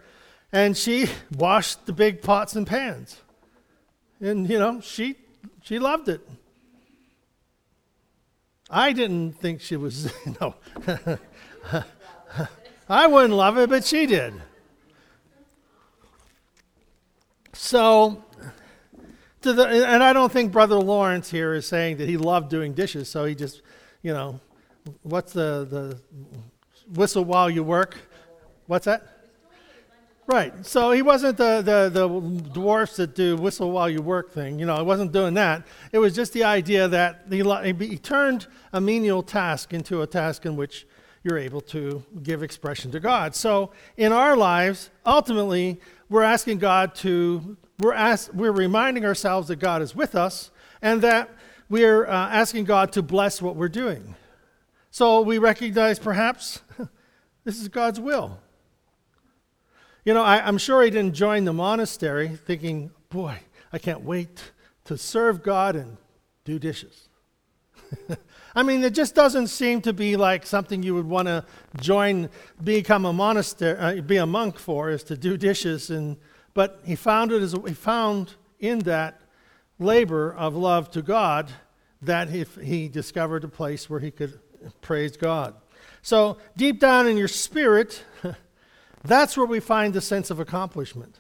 and 0.52 0.78
she 0.78 1.08
washed 1.36 1.88
the 1.88 1.94
big 1.94 2.22
pots 2.22 2.56
and 2.56 2.68
pans. 2.68 3.18
And, 4.22 4.48
you 4.48 4.60
know, 4.60 4.82
she, 4.82 5.16
she 5.64 5.80
loved 5.80 6.10
it. 6.10 6.28
I 8.70 8.94
didn't 8.94 9.34
think 9.34 9.62
she 9.62 9.76
was, 9.76 10.12
know, 10.42 10.56
I 12.88 13.08
wouldn't 13.08 13.34
love 13.34 13.58
it, 13.58 13.70
but 13.70 13.84
she 13.84 14.06
did. 14.06 14.34
So, 17.54 18.24
the, 19.42 19.86
and 19.88 20.04
I 20.04 20.14
don't 20.14 20.32
think 20.32 20.52
Brother 20.52 20.76
Lawrence 20.76 21.32
here 21.32 21.54
is 21.54 21.68
saying 21.68 21.98
that 21.98 22.08
he 22.08 22.18
loved 22.18 22.50
doing 22.50 22.74
dishes, 22.74 23.10
so 23.10 23.26
he 23.26 23.36
just, 23.36 23.62
you 24.02 24.14
know, 24.14 24.40
what's 25.04 25.34
the, 25.34 25.68
the 25.70 26.00
whistle 26.94 27.26
while 27.26 27.50
you 27.50 27.64
work? 27.64 27.98
What's 28.68 28.86
that? 28.86 29.19
Right. 30.30 30.64
So 30.64 30.92
he 30.92 31.02
wasn't 31.02 31.38
the, 31.38 31.64
the, 31.64 31.90
the 31.90 32.08
dwarfs 32.52 32.98
that 32.98 33.16
do 33.16 33.36
whistle 33.36 33.72
while 33.72 33.90
you 33.90 34.00
work 34.04 34.32
thing. 34.32 34.60
You 34.60 34.68
know, 34.68 34.76
he 34.76 34.84
wasn't 34.84 35.12
doing 35.12 35.34
that. 35.34 35.66
It 35.92 35.98
was 35.98 36.14
just 36.14 36.34
the 36.34 36.44
idea 36.44 36.88
that 36.88 37.26
he, 37.32 37.42
he 37.88 37.98
turned 37.98 38.46
a 38.72 38.80
menial 38.80 39.24
task 39.24 39.74
into 39.74 40.04
a 40.04 40.08
task 40.08 40.46
in 40.46 40.56
which 40.56 40.86
you're 41.24 41.40
able 41.40 41.62
to 41.62 42.04
give 42.22 42.44
expression 42.44 42.92
to 42.92 43.00
God. 43.00 43.34
So 43.34 43.72
in 43.98 44.12
our 44.12 44.38
lives, 44.38 44.92
ultimately, 45.04 45.82
we're 46.10 46.22
asking 46.22 46.60
God 46.60 46.94
to, 46.98 47.58
we're, 47.80 47.96
ask, 47.96 48.32
we're 48.32 48.52
reminding 48.52 49.06
ourselves 49.06 49.48
that 49.48 49.56
God 49.56 49.82
is 49.82 49.96
with 49.96 50.14
us 50.14 50.52
and 50.80 51.02
that 51.02 51.32
we're 51.70 52.06
uh, 52.06 52.30
asking 52.30 52.66
God 52.66 52.92
to 52.92 53.02
bless 53.02 53.42
what 53.42 53.56
we're 53.56 53.68
doing. 53.68 54.14
So 54.92 55.22
we 55.22 55.40
recognize 55.40 55.98
perhaps 55.98 56.62
this 57.46 57.60
is 57.60 57.68
God's 57.68 58.00
will. 58.00 58.38
You 60.06 60.14
know, 60.14 60.24
I, 60.24 60.48
am 60.48 60.58
sure 60.58 60.84
he 60.84 60.90
didn't 60.90 61.14
join 61.14 61.46
the 61.46 61.54
monastery 61.54 62.30
thinking, 62.30 62.92
boy, 63.10 63.40
I 63.74 63.80
can't 63.80 64.02
wait 64.02 64.52
to 64.86 64.98
serve 64.98 65.44
God 65.44 65.76
and 65.76 65.98
do 66.46 66.58
dishes. 66.58 67.10
I 68.56 68.64
mean, 68.64 68.84
it 68.84 68.94
just 68.94 69.14
doesn't 69.14 69.48
seem 69.48 69.82
to 69.82 69.94
be 69.94 70.16
like 70.16 70.46
something 70.46 70.84
you 70.84 70.96
would 70.96 71.08
want 71.08 71.28
to 71.28 71.46
join, 71.82 72.30
become 72.64 73.06
a 73.06 73.14
monastery, 73.14 73.78
uh, 73.78 74.02
be 74.02 74.18
a 74.18 74.26
monk 74.26 74.58
for, 74.58 74.90
is 74.90 75.04
to 75.04 75.18
do 75.18 75.38
dishes. 75.38 75.90
And 75.90 76.18
but 76.54 76.82
he 76.84 76.96
found 76.96 77.32
it 77.32 77.42
as 77.42 77.54
he 77.54 77.74
found 77.74 78.36
in 78.60 78.80
that 78.80 79.22
labor 79.78 80.34
of 80.34 80.56
love 80.56 80.92
to 80.92 81.02
God 81.02 81.52
that 82.02 82.30
he, 82.30 82.46
he 82.62 82.88
discovered 82.88 83.44
a 83.44 83.48
place 83.48 83.90
where 83.90 84.00
he 84.00 84.12
could 84.12 84.40
praise 84.82 85.18
God. 85.18 85.56
So 86.02 86.38
deep 86.58 86.80
down 86.80 87.08
in 87.08 87.18
your 87.18 87.28
spirit, 87.28 88.04
That's 89.04 89.38
where 89.38 89.46
we 89.46 89.60
find 89.60 89.94
the 89.94 90.02
sense 90.02 90.30
of 90.30 90.40
accomplishment. 90.40 91.20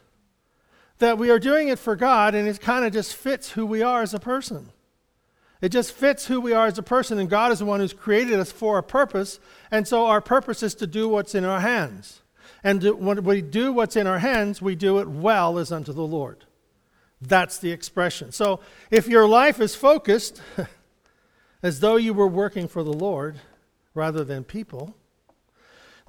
That 1.00 1.17
we 1.17 1.29
are 1.29 1.39
doing 1.39 1.69
it 1.69 1.79
for 1.79 1.95
God 1.95 2.36
and 2.36 2.48
it 2.48 2.59
kind 2.59 2.86
of 2.86 2.93
just 2.93 3.15
fits 3.15 3.51
who 3.51 3.65
we 3.65 3.81
are 3.81 4.01
as 4.01 4.13
a 4.13 4.19
person. 4.19 4.71
It 5.62 5.69
just 5.69 5.91
fits 5.91 6.27
who 6.27 6.39
we 6.39 6.53
are 6.53 6.67
as 6.67 6.77
a 6.77 6.83
person, 6.83 7.19
and 7.19 7.29
God 7.29 7.51
is 7.51 7.59
the 7.59 7.65
one 7.65 7.81
who's 7.81 7.91
created 7.91 8.39
us 8.39 8.50
for 8.50 8.77
a 8.77 8.83
purpose, 8.83 9.41
and 9.69 9.86
so 9.86 10.05
our 10.05 10.21
purpose 10.21 10.63
is 10.63 10.74
to 10.75 10.88
do 10.88 11.09
what's 11.09 11.36
in 11.36 11.43
our 11.43 11.59
hands. 11.59 12.21
And 12.63 12.81
when 12.98 13.24
we 13.24 13.41
do 13.41 13.74
what's 13.74 13.98
in 13.98 14.07
our 14.07 14.19
hands, 14.19 14.62
we 14.62 14.75
do 14.75 15.00
it 15.00 15.07
well 15.09 15.57
as 15.57 15.71
unto 15.71 15.91
the 15.91 16.07
Lord. 16.07 16.45
That's 17.21 17.57
the 17.57 17.71
expression. 17.71 18.31
So 18.31 18.62
if 18.89 19.07
your 19.07 19.27
life 19.27 19.59
is 19.59 19.75
focused 19.75 20.41
as 21.63 21.81
though 21.81 21.98
you 21.98 22.13
were 22.13 22.27
working 22.27 22.67
for 22.67 22.83
the 22.83 22.93
Lord 22.93 23.39
rather 23.93 24.24
than 24.24 24.45
people, 24.45 24.95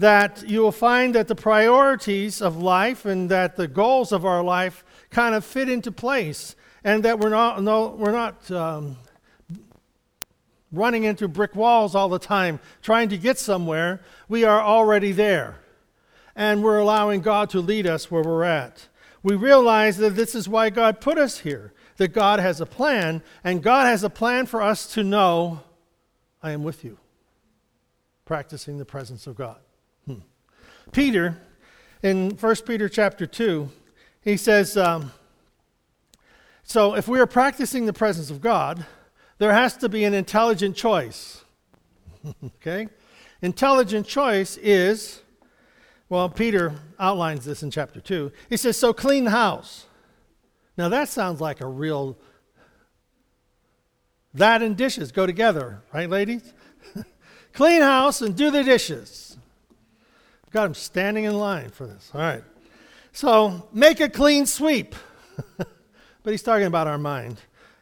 that 0.01 0.49
you 0.49 0.63
will 0.63 0.73
find 0.73 1.15
that 1.15 1.29
the 1.29 1.35
priorities 1.35 2.41
of 2.41 2.57
life 2.57 3.05
and 3.05 3.31
that 3.31 3.57
the 3.57 3.69
goals 3.69 4.13
of 4.13 4.25
our 4.25 4.43
life 4.43 4.83
kind 5.11 5.35
of 5.35 5.45
fit 5.45 5.69
into 5.69 5.93
place, 5.93 6.57
and 6.83 7.05
that 7.05 7.19
we're 7.19 7.29
not, 7.29 7.63
no, 7.63 7.89
we're 7.89 8.11
not 8.11 8.51
um, 8.51 8.97
running 10.73 11.05
into 11.05 11.29
brick 11.29 11.55
walls 11.55 11.95
all 11.95 12.09
the 12.09 12.19
time 12.19 12.59
trying 12.81 13.11
to 13.11 13.19
get 13.19 13.39
somewhere. 13.39 14.01
We 14.27 14.43
are 14.45 14.63
already 14.63 15.13
there, 15.13 15.59
and 16.35 16.65
we're 16.65 16.79
allowing 16.79 17.21
God 17.21 17.51
to 17.51 17.61
lead 17.61 17.87
us 17.87 18.11
where 18.11 18.23
we're 18.23 18.45
at. 18.45 18.89
We 19.23 19.35
realize 19.35 19.99
that 19.99 20.17
this 20.17 20.35
is 20.35 20.49
why 20.49 20.71
God 20.71 21.03
put 21.03 21.19
us 21.19 21.41
here, 21.41 21.75
that 21.99 22.15
God 22.15 22.41
has 22.41 22.59
a 22.63 22.67
plan, 22.67 23.23
and 23.45 23.63
God 23.63 23.85
has 23.85 24.03
a 24.03 24.09
plan 24.09 24.47
for 24.47 24.63
us 24.63 24.87
to 24.95 25.05
know, 25.05 25.61
I 26.43 26.53
am 26.53 26.65
with 26.65 26.85
you, 26.85 26.97
practicing 28.25 28.79
the 28.79 28.87
presence 28.87 29.27
of 29.27 29.37
God. 29.37 29.59
Peter, 30.93 31.37
in 32.03 32.31
1 32.31 32.57
Peter 32.67 32.89
chapter 32.89 33.27
2, 33.27 33.69
he 34.23 34.37
says, 34.37 34.77
um, 34.77 35.13
So 36.63 36.95
if 36.95 37.07
we 37.07 37.21
are 37.21 37.27
practicing 37.27 37.87
the 37.87 37.93
presence 37.93 38.31
of 38.31 38.41
God, 38.41 38.85
there 39.39 39.53
has 39.53 39.77
to 39.79 39.89
be 39.89 40.05
an 40.05 40.15
intelligent 40.15 40.77
choice. 40.77 41.45
okay? 42.45 42.89
Intelligent 43.43 44.07
choice 44.07 44.57
is, 44.59 45.23
well, 46.09 46.29
Peter 46.29 46.75
outlines 46.99 47.45
this 47.45 47.63
in 47.63 47.71
chapter 47.71 48.01
2. 48.01 48.33
He 48.49 48.57
says, 48.57 48.77
So 48.77 48.93
clean 48.93 49.25
the 49.25 49.31
house. 49.31 49.87
Now 50.77 50.89
that 50.89 51.09
sounds 51.09 51.41
like 51.41 51.61
a 51.61 51.67
real. 51.67 52.19
That 54.33 54.63
and 54.63 54.77
dishes 54.77 55.11
go 55.11 55.27
together, 55.27 55.83
right, 55.93 56.09
ladies? 56.09 56.53
clean 57.53 57.83
house 57.83 58.23
and 58.23 58.37
do 58.37 58.51
the 58.51 58.63
dishes. 58.63 59.30
Got 60.51 60.67
him 60.67 60.75
standing 60.75 61.25
in 61.25 61.39
line 61.39 61.71
for 61.71 61.87
this. 61.87 62.11
All 62.13 62.21
right. 62.21 62.43
So 63.13 63.69
make 63.73 64.01
a 64.01 64.09
clean 64.09 64.47
sweep. 64.47 64.95
but 65.57 65.69
he's 66.25 66.43
talking 66.43 66.67
about 66.67 66.89
our 66.89 66.99
mind 66.99 67.41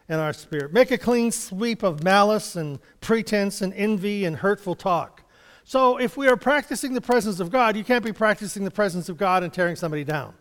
and 0.08 0.20
our 0.20 0.32
spirit. 0.32 0.72
Make 0.72 0.90
a 0.90 0.98
clean 0.98 1.32
sweep 1.32 1.82
of 1.82 2.02
malice 2.02 2.56
and 2.56 2.78
pretense 3.00 3.62
and 3.62 3.72
envy 3.72 4.24
and 4.24 4.36
hurtful 4.36 4.74
talk. 4.74 5.22
So 5.64 5.98
if 5.98 6.16
we 6.16 6.28
are 6.28 6.36
practicing 6.36 6.94
the 6.94 7.00
presence 7.00 7.40
of 7.40 7.50
God, 7.50 7.76
you 7.76 7.84
can't 7.84 8.04
be 8.04 8.12
practicing 8.12 8.64
the 8.64 8.70
presence 8.70 9.08
of 9.08 9.16
God 9.16 9.42
and 9.42 9.52
tearing 9.52 9.76
somebody 9.76 10.04
down 10.04 10.34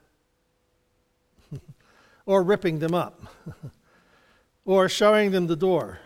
or 2.25 2.43
ripping 2.43 2.79
them 2.79 2.93
up 2.93 3.21
or 4.65 4.87
showing 4.87 5.31
them 5.31 5.47
the 5.47 5.55
door. 5.55 5.99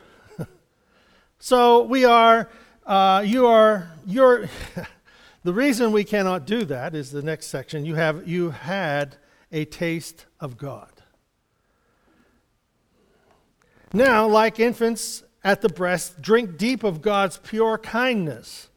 so 1.39 1.83
we 1.83 2.05
are, 2.05 2.49
uh, 2.85 3.23
you 3.25 3.47
are, 3.47 3.91
you're. 4.05 4.47
The 5.43 5.53
reason 5.53 5.91
we 5.91 6.03
cannot 6.03 6.45
do 6.45 6.65
that 6.65 6.93
is 6.93 7.12
the 7.12 7.24
next 7.24 7.48
section. 7.48 7.86
You 7.86 7.95
have 7.95 8.27
you 8.27 8.51
had 8.51 9.15
a 9.51 9.65
taste 9.65 10.25
of 10.39 10.57
God. 10.57 10.91
Now, 13.93 14.27
like 14.27 14.60
infants 14.60 15.24
at 15.43 15.62
the 15.62 15.69
breast, 15.69 16.21
drink 16.21 16.57
deep 16.57 16.83
of 16.83 17.01
God's 17.01 17.38
pure 17.38 17.77
kindness. 17.77 18.69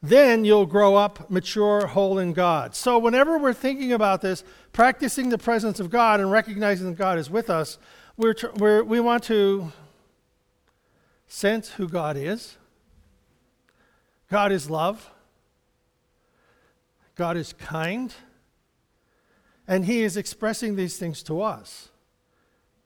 Then 0.00 0.44
you'll 0.44 0.66
grow 0.66 0.94
up 0.94 1.28
mature, 1.28 1.88
whole 1.88 2.18
in 2.18 2.32
God. 2.32 2.74
So, 2.76 2.98
whenever 2.98 3.36
we're 3.36 3.52
thinking 3.52 3.92
about 3.92 4.20
this, 4.22 4.44
practicing 4.72 5.28
the 5.28 5.38
presence 5.38 5.80
of 5.80 5.90
God 5.90 6.20
and 6.20 6.30
recognizing 6.30 6.86
that 6.86 6.96
God 6.96 7.18
is 7.18 7.28
with 7.28 7.50
us, 7.50 7.78
we're, 8.16 8.34
we're, 8.56 8.84
we 8.84 9.00
want 9.00 9.24
to 9.24 9.72
sense 11.26 11.70
who 11.70 11.88
God 11.88 12.16
is. 12.16 12.56
God 14.30 14.52
is 14.52 14.70
love. 14.70 15.10
God 17.18 17.36
is 17.36 17.52
kind, 17.52 18.14
and 19.66 19.84
He 19.84 20.02
is 20.02 20.16
expressing 20.16 20.76
these 20.76 20.96
things 20.98 21.20
to 21.24 21.42
us. 21.42 21.88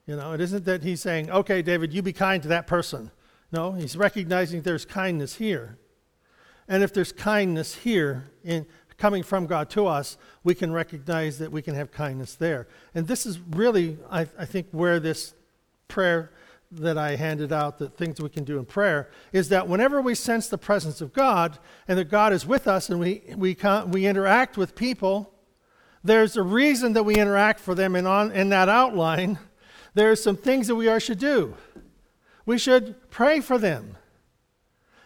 You 0.06 0.16
know, 0.16 0.32
it 0.32 0.40
isn't 0.40 0.64
that 0.64 0.82
He's 0.82 1.02
saying, 1.02 1.30
okay, 1.30 1.60
David, 1.60 1.92
you 1.92 2.00
be 2.00 2.14
kind 2.14 2.42
to 2.42 2.48
that 2.48 2.66
person. 2.66 3.10
No, 3.52 3.72
He's 3.72 3.94
recognizing 3.94 4.62
there's 4.62 4.86
kindness 4.86 5.34
here. 5.34 5.76
And 6.66 6.82
if 6.82 6.94
there's 6.94 7.12
kindness 7.12 7.74
here 7.74 8.30
in 8.42 8.64
coming 8.96 9.22
from 9.22 9.46
God 9.46 9.68
to 9.70 9.86
us, 9.86 10.16
we 10.42 10.54
can 10.54 10.72
recognize 10.72 11.38
that 11.38 11.52
we 11.52 11.60
can 11.60 11.74
have 11.74 11.92
kindness 11.92 12.34
there. 12.34 12.68
And 12.94 13.06
this 13.06 13.26
is 13.26 13.38
really, 13.50 13.98
I, 14.10 14.22
I 14.38 14.46
think, 14.46 14.68
where 14.70 14.98
this 14.98 15.34
prayer 15.88 16.30
that 16.72 16.96
I 16.96 17.16
handed 17.16 17.52
out, 17.52 17.78
the 17.78 17.88
things 17.88 18.20
we 18.20 18.28
can 18.28 18.44
do 18.44 18.58
in 18.58 18.64
prayer, 18.64 19.10
is 19.32 19.48
that 19.50 19.68
whenever 19.68 20.00
we 20.00 20.14
sense 20.14 20.48
the 20.48 20.58
presence 20.58 21.00
of 21.00 21.12
God 21.12 21.58
and 21.86 21.98
that 21.98 22.10
God 22.10 22.32
is 22.32 22.46
with 22.46 22.66
us 22.66 22.88
and 22.88 22.98
we, 22.98 23.22
we, 23.36 23.56
we 23.86 24.06
interact 24.06 24.56
with 24.56 24.74
people, 24.74 25.32
there's 26.02 26.36
a 26.36 26.42
reason 26.42 26.94
that 26.94 27.04
we 27.04 27.16
interact 27.16 27.60
for 27.60 27.74
them, 27.74 27.94
and 27.94 28.08
on 28.08 28.32
in 28.32 28.48
that 28.48 28.68
outline, 28.68 29.38
there's 29.94 30.22
some 30.22 30.36
things 30.36 30.66
that 30.66 30.74
we 30.74 30.88
are 30.88 30.98
should 30.98 31.18
do. 31.18 31.54
We 32.44 32.58
should 32.58 33.10
pray 33.10 33.40
for 33.40 33.58
them. 33.58 33.96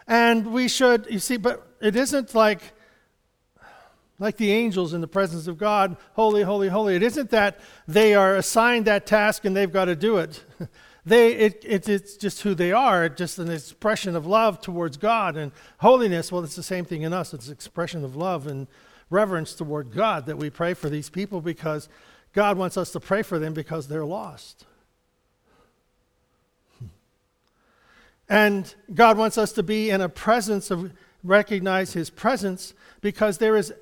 And 0.07 0.53
we 0.53 0.69
should, 0.69 1.07
you 1.11 1.19
see, 1.19 1.37
but 1.37 1.67
it 1.81 1.97
isn't 1.97 2.35
like 2.35 2.75
like 4.19 4.37
the 4.39 4.51
angels 4.51 4.95
in 4.95 5.01
the 5.01 5.09
presence 5.09 5.47
of 5.47 5.59
God, 5.59 5.97
holy, 6.15 6.43
holy, 6.43 6.69
holy. 6.69 6.97
It 6.97 7.03
isn't 7.03 7.31
that 7.31 7.61
they 7.87 8.15
are 8.15 8.37
assigned 8.37 8.87
that 8.87 9.05
task 9.05 9.45
and 9.45 9.55
they've 9.55 9.73
got 9.73 9.87
to 9.87 9.97
do 9.97 10.17
it. 10.17 10.43
They, 11.07 11.35
it, 11.35 11.65
it, 11.65 11.89
it's 11.89 12.17
just 12.17 12.43
who 12.43 12.53
they 12.53 12.73
are, 12.73 13.09
just 13.09 13.39
an 13.39 13.49
expression 13.49 14.17
of 14.17 14.27
love 14.27 14.61
towards 14.61 14.97
God. 14.97 15.37
And 15.37 15.53
holiness, 15.79 16.33
well, 16.33 16.43
it's 16.43 16.57
the 16.57 16.65
same 16.65 16.85
thing 16.85 17.03
in 17.03 17.13
us. 17.13 17.33
It's 17.33 17.47
an 17.47 17.53
expression 17.53 18.05
of 18.05 18.17
love 18.17 18.49
and 18.49 18.67
reverence 19.09 19.55
toward 19.55 19.93
God 19.93 20.27
that 20.27 20.37
we 20.37 20.51
pray 20.51 20.75
for 20.75 20.91
these 20.91 21.09
people 21.09 21.41
because 21.41 21.89
God 22.33 22.59
wants 22.59 22.77
us 22.77 22.91
to 22.91 22.99
pray 22.99 23.23
for 23.23 23.39
them 23.39 23.55
because 23.55 23.87
they're 23.87 24.05
lost. 24.05 24.67
And 28.29 28.75
God 28.93 29.17
wants 29.17 29.39
us 29.39 29.53
to 29.53 29.63
be 29.63 29.91
in 29.91 30.01
a 30.01 30.09
presence 30.09 30.73
of, 30.73 30.93
recognize 31.23 31.93
His 31.93 32.11
presence 32.11 32.75
because 33.01 33.39
there 33.39 33.57
is 33.57 33.73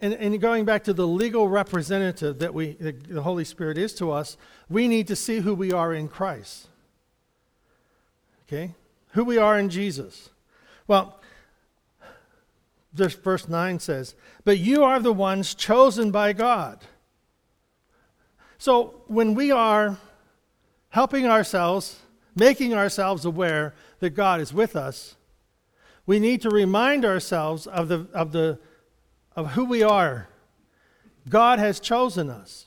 and, 0.00 0.14
and, 0.14 0.40
going 0.40 0.64
back 0.64 0.84
to 0.84 0.92
the 0.92 1.06
legal 1.06 1.48
representative 1.48 2.38
that 2.38 2.54
we, 2.54 2.72
the 2.72 3.22
Holy 3.22 3.44
Spirit 3.44 3.78
is 3.78 3.94
to 3.94 4.10
us, 4.10 4.36
we 4.68 4.88
need 4.88 5.06
to 5.08 5.16
see 5.16 5.40
who 5.40 5.54
we 5.54 5.72
are 5.72 5.92
in 5.92 6.08
Christ. 6.08 6.68
Okay? 8.46 8.74
Who 9.12 9.24
we 9.24 9.38
are 9.38 9.58
in 9.58 9.68
Jesus. 9.68 10.30
Well, 10.86 11.20
this 12.92 13.14
verse 13.14 13.48
9 13.48 13.78
says, 13.78 14.14
But 14.44 14.58
you 14.58 14.82
are 14.82 15.00
the 15.00 15.12
ones 15.12 15.54
chosen 15.54 16.10
by 16.10 16.32
God. 16.32 16.80
So 18.58 19.02
when 19.06 19.34
we 19.34 19.50
are 19.50 19.98
helping 20.90 21.26
ourselves, 21.26 22.00
making 22.34 22.74
ourselves 22.74 23.24
aware 23.24 23.74
that 24.00 24.10
God 24.10 24.40
is 24.40 24.52
with 24.52 24.76
us, 24.76 25.16
we 26.06 26.18
need 26.18 26.42
to 26.42 26.50
remind 26.50 27.04
ourselves 27.04 27.66
of 27.66 27.88
the, 27.88 28.06
of 28.12 28.32
the 28.32 28.58
of 29.40 29.52
who 29.52 29.64
we 29.64 29.82
are. 29.82 30.28
God 31.28 31.58
has 31.58 31.80
chosen 31.80 32.30
us. 32.30 32.66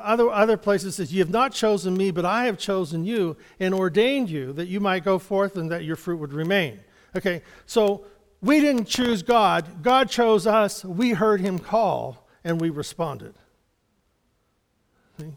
Other, 0.00 0.30
other 0.30 0.56
places 0.56 0.96
says, 0.96 1.12
You 1.12 1.20
have 1.20 1.30
not 1.30 1.52
chosen 1.52 1.96
me, 1.96 2.10
but 2.10 2.24
I 2.24 2.46
have 2.46 2.58
chosen 2.58 3.04
you 3.04 3.36
and 3.60 3.74
ordained 3.74 4.30
you 4.30 4.52
that 4.54 4.66
you 4.66 4.80
might 4.80 5.04
go 5.04 5.18
forth 5.18 5.56
and 5.56 5.70
that 5.70 5.84
your 5.84 5.96
fruit 5.96 6.16
would 6.16 6.32
remain. 6.32 6.80
Okay, 7.14 7.42
so 7.66 8.06
we 8.40 8.60
didn't 8.60 8.86
choose 8.86 9.22
God. 9.22 9.82
God 9.82 10.08
chose 10.08 10.46
us. 10.46 10.84
We 10.84 11.10
heard 11.10 11.40
him 11.40 11.58
call 11.58 12.26
and 12.42 12.60
we 12.60 12.70
responded. 12.70 13.34
See? 15.18 15.36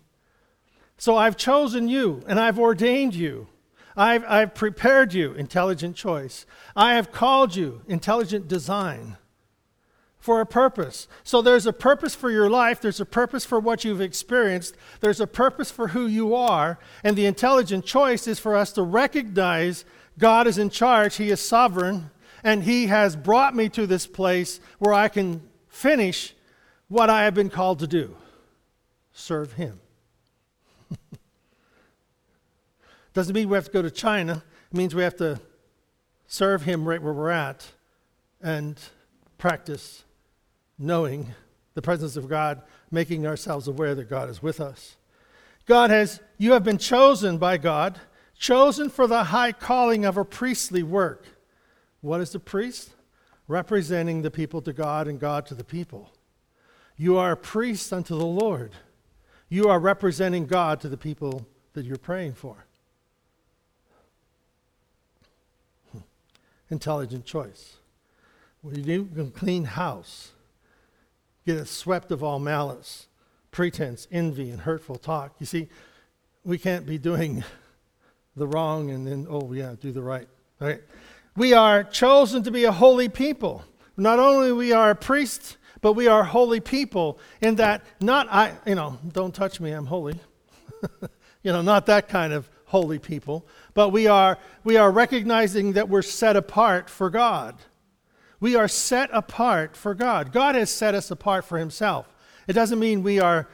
So 0.97 1.17
I've 1.17 1.35
chosen 1.35 1.89
you 1.89 2.23
and 2.27 2.39
I've 2.39 2.57
ordained 2.57 3.15
you. 3.15 3.47
I've, 3.97 4.23
I've 4.27 4.55
prepared 4.55 5.13
you, 5.13 5.33
intelligent 5.33 5.95
choice. 5.95 6.45
I 6.75 6.93
have 6.93 7.11
called 7.11 7.55
you, 7.55 7.81
intelligent 7.87 8.47
design 8.47 9.17
for 10.27 10.41
a 10.41 10.45
purpose. 10.45 11.07
So 11.23 11.41
there's 11.41 11.65
a 11.65 11.71
purpose 11.71 12.13
for 12.13 12.29
your 12.29 12.49
life, 12.49 12.81
there's 12.81 12.99
a 12.99 13.05
purpose 13.05 13.45
for 13.45 13.61
what 13.61 13.85
you've 13.85 14.01
experienced, 14.01 14.75
there's 14.99 15.21
a 15.21 15.25
purpose 15.25 15.71
for 15.71 15.87
who 15.87 16.05
you 16.05 16.35
are, 16.35 16.79
and 17.01 17.15
the 17.15 17.25
intelligent 17.25 17.85
choice 17.85 18.27
is 18.27 18.37
for 18.37 18.53
us 18.53 18.73
to 18.73 18.81
recognize 18.81 19.85
God 20.19 20.45
is 20.45 20.57
in 20.57 20.69
charge, 20.69 21.15
He 21.15 21.29
is 21.29 21.39
sovereign, 21.39 22.11
and 22.43 22.63
He 22.63 22.87
has 22.87 23.15
brought 23.15 23.55
me 23.55 23.69
to 23.69 23.87
this 23.87 24.05
place 24.05 24.59
where 24.79 24.93
I 24.93 25.07
can 25.07 25.39
finish 25.69 26.35
what 26.89 27.09
I 27.09 27.23
have 27.23 27.33
been 27.33 27.49
called 27.49 27.79
to 27.79 27.87
do 27.87 28.13
serve 29.13 29.53
Him. 29.53 29.79
Doesn't 33.13 33.33
mean 33.33 33.47
we 33.47 33.55
have 33.55 33.67
to 33.67 33.71
go 33.71 33.81
to 33.81 33.89
China, 33.89 34.43
it 34.73 34.77
means 34.77 34.93
we 34.93 35.03
have 35.03 35.15
to 35.19 35.39
serve 36.27 36.63
Him 36.63 36.85
right 36.85 37.01
where 37.01 37.13
we're 37.13 37.29
at 37.29 37.65
and 38.41 38.77
practice 39.37 40.03
knowing 40.77 41.33
the 41.73 41.81
presence 41.81 42.17
of 42.17 42.27
God, 42.27 42.61
making 42.91 43.25
ourselves 43.27 43.67
aware 43.67 43.95
that 43.95 44.09
God 44.09 44.29
is 44.29 44.41
with 44.41 44.59
us. 44.59 44.95
God 45.65 45.89
has, 45.89 46.21
you 46.37 46.53
have 46.53 46.63
been 46.63 46.77
chosen 46.77 47.37
by 47.37 47.57
God, 47.57 47.99
chosen 48.37 48.89
for 48.89 49.05
the 49.05 49.25
high 49.25 49.51
calling 49.51 50.05
of 50.05 50.17
a 50.17 50.25
priestly 50.25 50.81
work. 50.81 51.25
What 52.01 52.21
is 52.21 52.31
the 52.31 52.39
priest? 52.39 52.91
Representing 53.47 54.21
the 54.21 54.31
people 54.31 54.61
to 54.61 54.73
God 54.73 55.07
and 55.07 55.19
God 55.19 55.45
to 55.47 55.55
the 55.55 55.63
people. 55.63 56.11
You 56.95 57.17
are 57.17 57.31
a 57.31 57.37
priest 57.37 57.93
unto 57.93 58.17
the 58.17 58.25
Lord. 58.25 58.71
You 59.49 59.69
are 59.69 59.79
representing 59.79 60.45
God 60.45 60.81
to 60.81 60.89
the 60.89 60.97
people 60.97 61.45
that 61.73 61.85
you're 61.85 61.97
praying 61.97 62.33
for. 62.33 62.65
Hmm. 65.91 65.99
Intelligent 66.69 67.25
choice. 67.25 67.75
When 68.61 68.75
you 68.75 69.05
do 69.05 69.31
clean 69.35 69.65
house, 69.65 70.31
get 71.47 71.57
it 71.57 71.67
swept 71.67 72.11
of 72.11 72.21
all 72.21 72.39
malice, 72.39 73.07
pretense, 73.51 74.05
envy, 74.11 74.49
and 74.49 74.61
hurtful 74.61 74.97
talk. 74.97 75.33
You 75.39 75.45
see, 75.45 75.69
we 76.43 76.57
can't 76.57 76.85
be 76.85 76.97
doing 76.97 77.45
the 78.35 78.45
wrong 78.45 78.91
and 78.91 79.07
then, 79.07 79.25
oh, 79.29 79.53
yeah, 79.53 79.73
do 79.79 79.93
the 79.93 80.01
right. 80.01 80.27
Right? 80.59 80.81
We 81.37 81.53
are 81.53 81.85
chosen 81.85 82.43
to 82.43 82.51
be 82.51 82.65
a 82.65 82.71
holy 82.73 83.07
people. 83.07 83.63
Not 83.95 84.19
only 84.19 84.51
we 84.51 84.73
are 84.73 84.93
priests, 84.93 85.55
but 85.79 85.93
we 85.93 86.07
are 86.07 86.25
holy 86.25 86.59
people 86.59 87.17
in 87.39 87.55
that 87.55 87.85
not 88.01 88.27
I, 88.29 88.53
you 88.65 88.75
know, 88.75 88.99
don't 89.13 89.33
touch 89.33 89.61
me, 89.61 89.71
I'm 89.71 89.85
holy. 89.85 90.19
you 91.43 91.53
know, 91.53 91.61
not 91.61 91.85
that 91.85 92.09
kind 92.09 92.33
of 92.33 92.49
holy 92.65 92.99
people, 92.99 93.47
but 93.73 93.89
we 93.89 94.07
are 94.07 94.37
we 94.65 94.75
are 94.75 94.91
recognizing 94.91 95.73
that 95.73 95.87
we're 95.87 96.01
set 96.01 96.35
apart 96.35 96.89
for 96.89 97.09
God. 97.09 97.55
We 98.39 98.55
are 98.55 98.67
set 98.67 99.09
apart 99.11 99.75
for 99.75 99.95
God. 99.95 100.31
God 100.31 100.55
has 100.55 100.69
set 100.69 100.93
us 100.93 101.09
apart 101.09 101.45
for 101.45 101.57
Himself. 101.57 102.07
It 102.47 102.53
doesn't 102.53 102.77
mean 102.77 103.01
we 103.01 103.19
are 103.19 103.47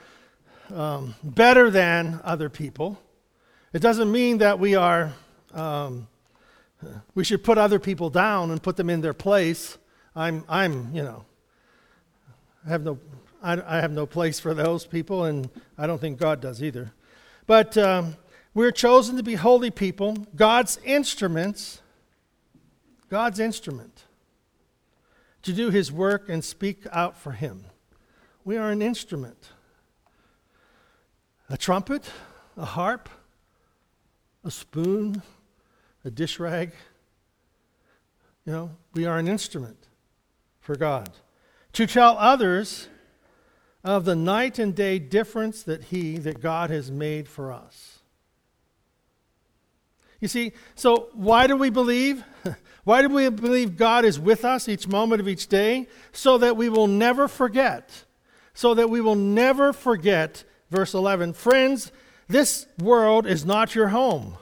um, 0.73 1.15
better 1.23 1.69
than 1.69 2.19
other 2.23 2.49
people. 2.49 2.99
It 3.71 3.79
doesn't 3.79 4.11
mean 4.11 4.39
that 4.39 4.59
we 4.59 4.75
are, 4.75 5.13
um, 5.53 6.07
we 7.15 7.23
should 7.23 7.43
put 7.43 7.57
other 7.57 7.79
people 7.79 8.09
down 8.09 8.51
and 8.51 8.61
put 8.61 8.75
them 8.75 8.89
in 8.89 8.99
their 8.99 9.13
place. 9.13 9.77
I'm, 10.15 10.43
I'm, 10.49 10.93
you 10.93 11.01
know, 11.01 11.23
I 12.65 12.69
have 12.69 12.83
no, 12.83 12.99
I, 13.41 13.61
I 13.65 13.81
have 13.81 13.91
no 13.91 14.05
place 14.05 14.39
for 14.39 14.53
those 14.53 14.85
people, 14.85 15.23
and 15.23 15.49
I 15.77 15.87
don't 15.87 15.99
think 15.99 16.19
God 16.19 16.41
does 16.41 16.61
either. 16.61 16.91
But 17.47 17.77
um, 17.77 18.17
we're 18.53 18.71
chosen 18.71 19.15
to 19.15 19.23
be 19.23 19.35
holy 19.35 19.71
people, 19.71 20.27
God's 20.35 20.77
instruments, 20.83 21.81
God's 23.09 23.39
instrument 23.39 24.03
to 25.43 25.53
do 25.53 25.69
his 25.69 25.91
work 25.91 26.29
and 26.29 26.43
speak 26.43 26.85
out 26.91 27.17
for 27.17 27.31
him. 27.31 27.65
We 28.43 28.57
are 28.57 28.71
an 28.71 28.81
instrument 28.81 29.49
a 31.49 31.57
trumpet, 31.57 32.09
a 32.57 32.65
harp, 32.65 33.09
a 34.43 34.49
spoon, 34.49 35.21
a 36.03 36.09
dish 36.09 36.39
rag. 36.39 36.71
You 38.45 38.53
know, 38.53 38.71
we 38.93 39.05
are 39.05 39.17
an 39.17 39.27
instrument 39.27 39.87
for 40.59 40.75
God. 40.75 41.11
To 41.73 41.85
tell 41.85 42.17
others 42.17 42.87
of 43.83 44.05
the 44.05 44.15
night 44.15 44.57
and 44.57 44.73
day 44.73 44.97
difference 44.99 45.63
that 45.63 45.85
He, 45.85 46.17
that 46.17 46.41
God 46.41 46.69
has 46.69 46.89
made 46.89 47.27
for 47.27 47.51
us. 47.51 47.99
You 50.19 50.27
see, 50.27 50.53
so 50.75 51.09
why 51.13 51.47
do 51.47 51.57
we 51.57 51.69
believe? 51.69 52.23
Why 52.83 53.01
do 53.01 53.09
we 53.09 53.29
believe 53.29 53.77
God 53.77 54.03
is 54.03 54.19
with 54.19 54.43
us 54.43 54.67
each 54.67 54.87
moment 54.87 55.21
of 55.21 55.27
each 55.27 55.47
day? 55.47 55.87
So 56.11 56.37
that 56.39 56.57
we 56.57 56.69
will 56.69 56.87
never 56.87 57.27
forget. 57.27 58.03
So 58.53 58.73
that 58.73 58.89
we 58.89 58.99
will 58.99 59.15
never 59.15 59.71
forget. 59.71 60.43
Verse 60.69 60.93
11 60.93 61.33
Friends, 61.33 61.91
this 62.27 62.67
world 62.79 63.25
is 63.25 63.45
not 63.45 63.75
your 63.75 63.89
home. 63.89 64.37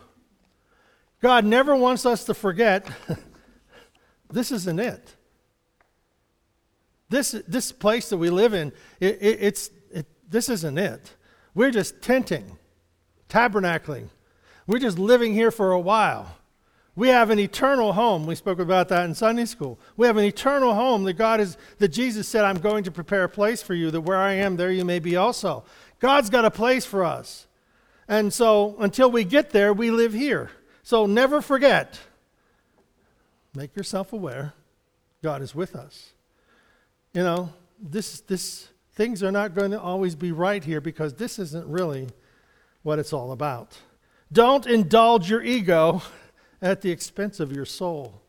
God 1.21 1.45
never 1.45 1.75
wants 1.75 2.05
us 2.05 2.23
to 2.25 2.33
forget 2.33 2.89
this 4.31 4.51
isn't 4.51 4.79
it. 4.79 5.15
This, 7.09 7.31
this 7.47 7.71
place 7.71 8.09
that 8.09 8.17
we 8.17 8.29
live 8.29 8.53
in, 8.53 8.71
it, 8.99 9.17
it, 9.21 9.37
it's, 9.41 9.69
it, 9.91 10.07
this 10.29 10.47
isn't 10.49 10.77
it. 10.77 11.13
We're 11.53 11.71
just 11.71 12.01
tenting, 12.01 12.57
tabernacling. 13.29 14.07
We're 14.65 14.79
just 14.79 14.97
living 14.97 15.33
here 15.33 15.51
for 15.51 15.71
a 15.71 15.79
while. 15.79 16.37
We 17.01 17.07
have 17.07 17.31
an 17.31 17.39
eternal 17.39 17.93
home. 17.93 18.27
We 18.27 18.35
spoke 18.35 18.59
about 18.59 18.89
that 18.89 19.05
in 19.05 19.15
Sunday 19.15 19.45
school. 19.45 19.79
We 19.97 20.05
have 20.05 20.17
an 20.17 20.23
eternal 20.23 20.75
home 20.75 21.03
that 21.05 21.13
God 21.13 21.39
is 21.39 21.57
that 21.79 21.87
Jesus 21.87 22.27
said, 22.27 22.45
I'm 22.45 22.59
going 22.59 22.83
to 22.83 22.91
prepare 22.91 23.23
a 23.23 23.27
place 23.27 23.63
for 23.63 23.73
you, 23.73 23.89
that 23.89 24.01
where 24.01 24.19
I 24.19 24.33
am, 24.33 24.55
there 24.55 24.69
you 24.69 24.85
may 24.85 24.99
be 24.99 25.15
also. 25.15 25.63
God's 25.97 26.29
got 26.29 26.45
a 26.45 26.51
place 26.51 26.85
for 26.85 27.03
us. 27.03 27.47
And 28.07 28.31
so 28.31 28.75
until 28.77 29.09
we 29.09 29.23
get 29.23 29.49
there, 29.49 29.73
we 29.73 29.89
live 29.89 30.13
here. 30.13 30.51
So 30.83 31.07
never 31.07 31.41
forget. 31.41 31.99
Make 33.55 33.75
yourself 33.75 34.13
aware. 34.13 34.53
God 35.23 35.41
is 35.41 35.55
with 35.55 35.75
us. 35.75 36.11
You 37.15 37.23
know, 37.23 37.51
this 37.81 38.21
this 38.21 38.69
things 38.93 39.23
are 39.23 39.31
not 39.31 39.55
going 39.55 39.71
to 39.71 39.81
always 39.81 40.13
be 40.13 40.31
right 40.31 40.63
here 40.63 40.81
because 40.81 41.15
this 41.15 41.39
isn't 41.39 41.65
really 41.65 42.09
what 42.83 42.99
it's 42.99 43.11
all 43.11 43.31
about. 43.31 43.75
Don't 44.31 44.67
indulge 44.67 45.31
your 45.31 45.41
ego 45.41 46.03
at 46.61 46.81
the 46.81 46.91
expense 46.91 47.39
of 47.39 47.51
your 47.51 47.65
soul. 47.65 48.21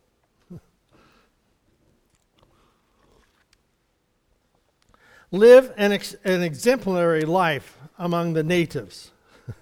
Live 5.30 5.72
an, 5.78 5.92
ex- 5.92 6.14
an 6.24 6.42
exemplary 6.42 7.22
life 7.22 7.78
among 7.98 8.34
the 8.34 8.42
natives. 8.42 9.12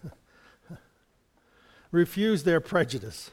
Refuse 1.92 2.42
their 2.42 2.60
prejudice. 2.60 3.30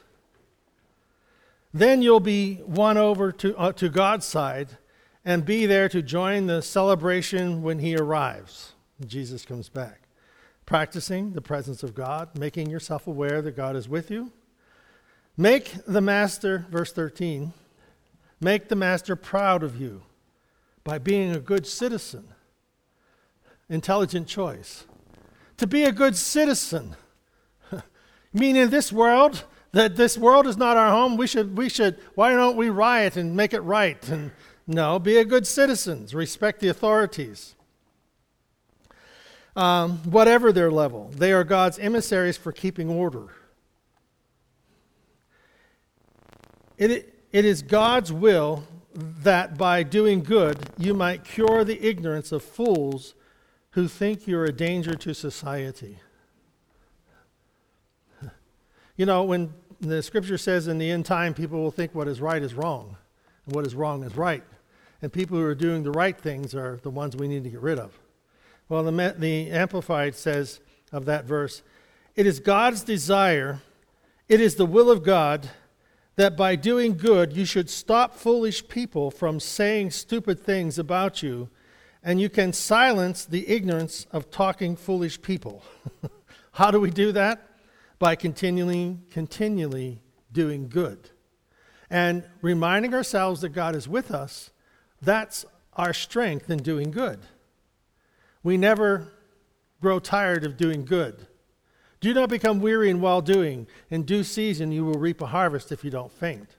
Then 1.74 2.00
you'll 2.00 2.20
be 2.20 2.60
won 2.64 2.96
over 2.96 3.32
to, 3.32 3.56
uh, 3.56 3.72
to 3.72 3.88
God's 3.88 4.24
side 4.24 4.78
and 5.24 5.44
be 5.44 5.66
there 5.66 5.88
to 5.88 6.00
join 6.00 6.46
the 6.46 6.62
celebration 6.62 7.62
when 7.62 7.80
He 7.80 7.96
arrives. 7.96 8.72
Jesus 9.04 9.44
comes 9.44 9.68
back. 9.68 10.02
Practicing 10.64 11.32
the 11.32 11.40
presence 11.40 11.82
of 11.82 11.94
God, 11.94 12.38
making 12.38 12.70
yourself 12.70 13.06
aware 13.06 13.42
that 13.42 13.56
God 13.56 13.74
is 13.74 13.88
with 13.88 14.10
you. 14.10 14.32
Make 15.40 15.84
the 15.86 16.00
master, 16.00 16.66
verse 16.68 16.92
13, 16.92 17.52
make 18.40 18.68
the 18.68 18.74
master 18.74 19.14
proud 19.14 19.62
of 19.62 19.80
you 19.80 20.02
by 20.82 20.98
being 20.98 21.30
a 21.30 21.38
good 21.38 21.64
citizen. 21.64 22.24
Intelligent 23.68 24.26
choice. 24.26 24.84
To 25.58 25.66
be 25.68 25.84
a 25.84 25.92
good 25.92 26.16
citizen. 26.16 26.96
Meaning, 28.32 28.62
in 28.62 28.70
this 28.70 28.92
world, 28.92 29.44
that 29.70 29.94
this 29.94 30.18
world 30.18 30.48
is 30.48 30.56
not 30.56 30.76
our 30.76 30.90
home. 30.90 31.16
We 31.16 31.28
should, 31.28 31.56
we 31.56 31.68
should, 31.68 32.00
why 32.16 32.32
don't 32.32 32.56
we 32.56 32.68
riot 32.68 33.16
and 33.16 33.36
make 33.36 33.54
it 33.54 33.60
right? 33.60 34.08
And 34.08 34.32
no, 34.66 34.98
be 34.98 35.18
a 35.18 35.24
good 35.24 35.46
citizens, 35.46 36.16
respect 36.16 36.58
the 36.58 36.68
authorities. 36.68 37.54
Um, 39.54 39.98
whatever 39.98 40.50
their 40.50 40.72
level, 40.72 41.12
they 41.14 41.32
are 41.32 41.44
God's 41.44 41.78
emissaries 41.78 42.36
for 42.36 42.50
keeping 42.50 42.88
order. 42.88 43.28
It, 46.78 47.12
it 47.32 47.44
is 47.44 47.62
God's 47.62 48.12
will 48.12 48.64
that 48.94 49.58
by 49.58 49.82
doing 49.82 50.22
good 50.22 50.58
you 50.78 50.94
might 50.94 51.24
cure 51.24 51.64
the 51.64 51.86
ignorance 51.86 52.32
of 52.32 52.42
fools 52.42 53.14
who 53.72 53.88
think 53.88 54.26
you're 54.26 54.44
a 54.44 54.52
danger 54.52 54.94
to 54.94 55.14
society. 55.14 55.98
You 58.96 59.06
know, 59.06 59.22
when 59.22 59.52
the 59.80 60.02
scripture 60.02 60.38
says 60.38 60.66
in 60.66 60.78
the 60.78 60.90
end 60.90 61.06
time, 61.06 61.34
people 61.34 61.60
will 61.60 61.70
think 61.70 61.94
what 61.94 62.08
is 62.08 62.20
right 62.20 62.42
is 62.42 62.54
wrong, 62.54 62.96
and 63.46 63.54
what 63.54 63.64
is 63.64 63.74
wrong 63.74 64.02
is 64.02 64.16
right. 64.16 64.42
And 65.00 65.12
people 65.12 65.38
who 65.38 65.44
are 65.44 65.54
doing 65.54 65.84
the 65.84 65.92
right 65.92 66.18
things 66.18 66.54
are 66.54 66.80
the 66.82 66.90
ones 66.90 67.14
we 67.14 67.28
need 67.28 67.44
to 67.44 67.50
get 67.50 67.60
rid 67.60 67.78
of. 67.78 67.96
Well, 68.68 68.82
the, 68.82 69.14
the 69.16 69.50
Amplified 69.50 70.16
says 70.16 70.58
of 70.90 71.04
that 71.04 71.24
verse, 71.24 71.62
it 72.16 72.26
is 72.26 72.40
God's 72.40 72.82
desire, 72.82 73.60
it 74.28 74.40
is 74.40 74.56
the 74.56 74.66
will 74.66 74.90
of 74.90 75.04
God 75.04 75.48
that 76.18 76.36
by 76.36 76.54
doing 76.54 76.96
good 76.96 77.32
you 77.32 77.44
should 77.44 77.70
stop 77.70 78.14
foolish 78.14 78.68
people 78.68 79.10
from 79.10 79.40
saying 79.40 79.90
stupid 79.90 80.38
things 80.38 80.78
about 80.78 81.22
you, 81.22 81.48
and 82.02 82.20
you 82.20 82.28
can 82.28 82.52
silence 82.52 83.24
the 83.24 83.48
ignorance 83.48 84.06
of 84.12 84.30
talking 84.30 84.76
foolish 84.76 85.20
people. 85.22 85.62
How 86.52 86.70
do 86.70 86.78
we 86.80 86.90
do 86.90 87.12
that? 87.12 87.48
by 87.98 88.14
continually, 88.14 88.98
continually 89.10 90.00
doing 90.32 90.68
good. 90.68 91.10
And 91.90 92.24
reminding 92.42 92.94
ourselves 92.94 93.40
that 93.40 93.50
God 93.50 93.74
is 93.74 93.88
with 93.88 94.10
us, 94.10 94.50
that's 95.00 95.44
our 95.74 95.92
strength 95.92 96.50
in 96.50 96.58
doing 96.58 96.90
good. 96.90 97.20
We 98.42 98.56
never 98.56 99.12
grow 99.80 99.98
tired 99.98 100.44
of 100.44 100.56
doing 100.56 100.84
good. 100.84 101.26
Do 102.00 102.14
not 102.14 102.28
become 102.28 102.60
weary 102.60 102.90
in 102.90 103.00
well 103.00 103.20
doing. 103.20 103.66
In 103.90 104.04
due 104.04 104.22
season, 104.22 104.70
you 104.72 104.84
will 104.84 104.98
reap 104.98 105.20
a 105.20 105.26
harvest 105.26 105.72
if 105.72 105.84
you 105.84 105.90
don't 105.90 106.12
faint. 106.12 106.56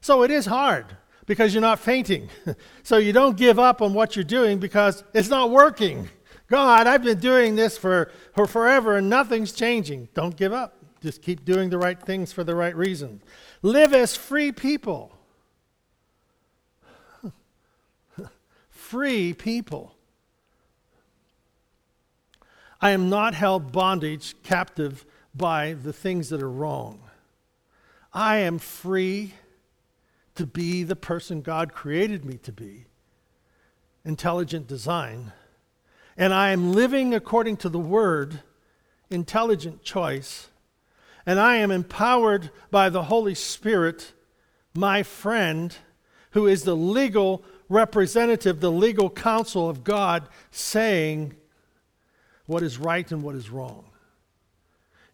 So 0.00 0.22
it 0.22 0.30
is 0.30 0.46
hard 0.46 0.96
because 1.26 1.54
you're 1.54 1.60
not 1.60 1.78
fainting. 1.78 2.28
so 2.82 2.98
you 2.98 3.12
don't 3.12 3.36
give 3.36 3.58
up 3.58 3.80
on 3.80 3.94
what 3.94 4.16
you're 4.16 4.24
doing 4.24 4.58
because 4.58 5.04
it's 5.14 5.28
not 5.28 5.50
working. 5.50 6.08
God, 6.48 6.86
I've 6.86 7.02
been 7.02 7.20
doing 7.20 7.56
this 7.56 7.78
for, 7.78 8.10
for 8.34 8.46
forever 8.46 8.96
and 8.96 9.08
nothing's 9.08 9.52
changing. 9.52 10.08
Don't 10.14 10.36
give 10.36 10.52
up. 10.52 10.76
Just 11.00 11.22
keep 11.22 11.44
doing 11.44 11.70
the 11.70 11.78
right 11.78 12.00
things 12.00 12.32
for 12.32 12.44
the 12.44 12.54
right 12.54 12.74
reasons. 12.74 13.22
Live 13.62 13.92
as 13.92 14.16
free 14.16 14.52
people. 14.52 15.12
free 18.70 19.32
people. 19.32 19.93
I 22.84 22.90
am 22.90 23.08
not 23.08 23.34
held 23.34 23.72
bondage 23.72 24.36
captive 24.42 25.06
by 25.34 25.72
the 25.72 25.92
things 25.92 26.28
that 26.28 26.42
are 26.42 26.50
wrong. 26.50 27.00
I 28.12 28.36
am 28.36 28.58
free 28.58 29.34
to 30.34 30.46
be 30.46 30.82
the 30.82 30.94
person 30.94 31.40
God 31.40 31.72
created 31.72 32.24
me 32.24 32.36
to 32.42 32.52
be. 32.52 32.84
Intelligent 34.04 34.68
design 34.68 35.32
and 36.16 36.32
I 36.32 36.50
am 36.50 36.72
living 36.72 37.14
according 37.14 37.56
to 37.58 37.68
the 37.68 37.78
word, 37.78 38.40
intelligent 39.10 39.82
choice, 39.82 40.48
and 41.26 41.40
I 41.40 41.56
am 41.56 41.70
empowered 41.70 42.50
by 42.70 42.90
the 42.90 43.04
Holy 43.04 43.34
Spirit, 43.34 44.12
my 44.74 45.02
friend, 45.02 45.74
who 46.32 46.46
is 46.46 46.64
the 46.64 46.76
legal 46.76 47.44
representative, 47.68 48.60
the 48.60 48.70
legal 48.70 49.10
counsel 49.10 49.68
of 49.68 49.84
God, 49.84 50.28
saying 50.50 51.34
what 52.46 52.62
is 52.62 52.78
right 52.78 53.10
and 53.10 53.22
what 53.22 53.34
is 53.34 53.50
wrong. 53.50 53.84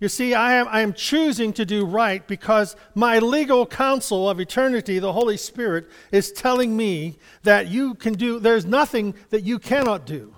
You 0.00 0.08
see, 0.08 0.32
I 0.32 0.54
am, 0.54 0.66
I 0.68 0.80
am 0.80 0.94
choosing 0.94 1.52
to 1.52 1.66
do 1.66 1.84
right 1.84 2.26
because 2.26 2.74
my 2.94 3.18
legal 3.18 3.66
counsel 3.66 4.30
of 4.30 4.40
eternity, 4.40 4.98
the 4.98 5.12
Holy 5.12 5.36
Spirit, 5.36 5.90
is 6.10 6.32
telling 6.32 6.74
me 6.74 7.18
that 7.42 7.68
you 7.68 7.94
can 7.94 8.14
do, 8.14 8.38
there's 8.38 8.64
nothing 8.64 9.14
that 9.28 9.42
you 9.42 9.58
cannot 9.58 10.06
do 10.06 10.34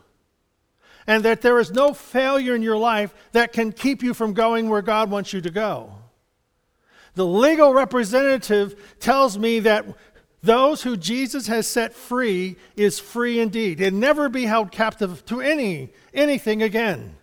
and 1.06 1.24
that 1.24 1.42
there 1.42 1.58
is 1.58 1.70
no 1.70 1.94
failure 1.94 2.54
in 2.54 2.62
your 2.62 2.76
life 2.76 3.14
that 3.32 3.52
can 3.52 3.72
keep 3.72 4.02
you 4.02 4.14
from 4.14 4.32
going 4.32 4.68
where 4.68 4.82
God 4.82 5.10
wants 5.10 5.32
you 5.32 5.40
to 5.40 5.50
go. 5.50 5.94
The 7.14 7.26
legal 7.26 7.72
representative 7.72 8.96
tells 8.98 9.38
me 9.38 9.60
that 9.60 9.86
those 10.42 10.82
who 10.82 10.96
Jesus 10.96 11.46
has 11.46 11.66
set 11.66 11.94
free 11.94 12.56
is 12.74 12.98
free 12.98 13.38
indeed 13.38 13.80
and 13.80 14.00
never 14.00 14.28
be 14.28 14.44
held 14.44 14.72
captive 14.72 15.24
to 15.26 15.40
any 15.40 15.90
anything 16.14 16.62
again. 16.62 17.16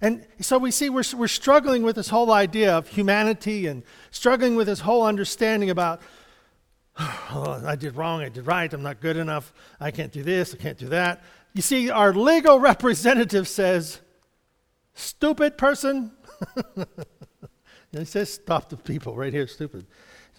And 0.00 0.26
so 0.40 0.58
we 0.58 0.70
see 0.70 0.90
we're, 0.90 1.02
we're 1.16 1.28
struggling 1.28 1.82
with 1.82 1.96
this 1.96 2.08
whole 2.08 2.30
idea 2.32 2.76
of 2.76 2.88
humanity 2.88 3.66
and 3.66 3.82
struggling 4.10 4.54
with 4.54 4.68
this 4.68 4.80
whole 4.80 5.04
understanding 5.04 5.70
about 5.70 6.00
oh, 6.98 7.62
I 7.64 7.76
did 7.76 7.96
wrong, 7.96 8.22
I 8.22 8.28
did 8.28 8.46
right, 8.46 8.72
I'm 8.72 8.82
not 8.82 9.00
good 9.00 9.16
enough, 9.16 9.52
I 9.80 9.90
can't 9.90 10.12
do 10.12 10.22
this, 10.22 10.54
I 10.54 10.56
can't 10.56 10.78
do 10.78 10.88
that. 10.88 11.22
You 11.52 11.62
see, 11.62 11.90
our 11.90 12.12
legal 12.12 12.58
representative 12.60 13.48
says, 13.48 14.00
stupid 14.94 15.56
person. 15.56 16.12
he 17.92 18.04
says, 18.04 18.32
stop 18.34 18.68
the 18.68 18.76
people 18.76 19.16
right 19.16 19.32
here, 19.32 19.46
stupid. 19.46 19.86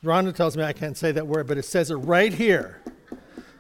Rhonda 0.04 0.34
tells 0.34 0.56
me 0.56 0.63
I 0.63 0.74
can't 0.74 0.98
say 0.98 1.12
that 1.12 1.28
word, 1.28 1.48
but 1.48 1.58
it 1.58 1.65
says 1.65 1.91
it 1.91 1.95
right 1.95 2.34
here. 2.34 2.82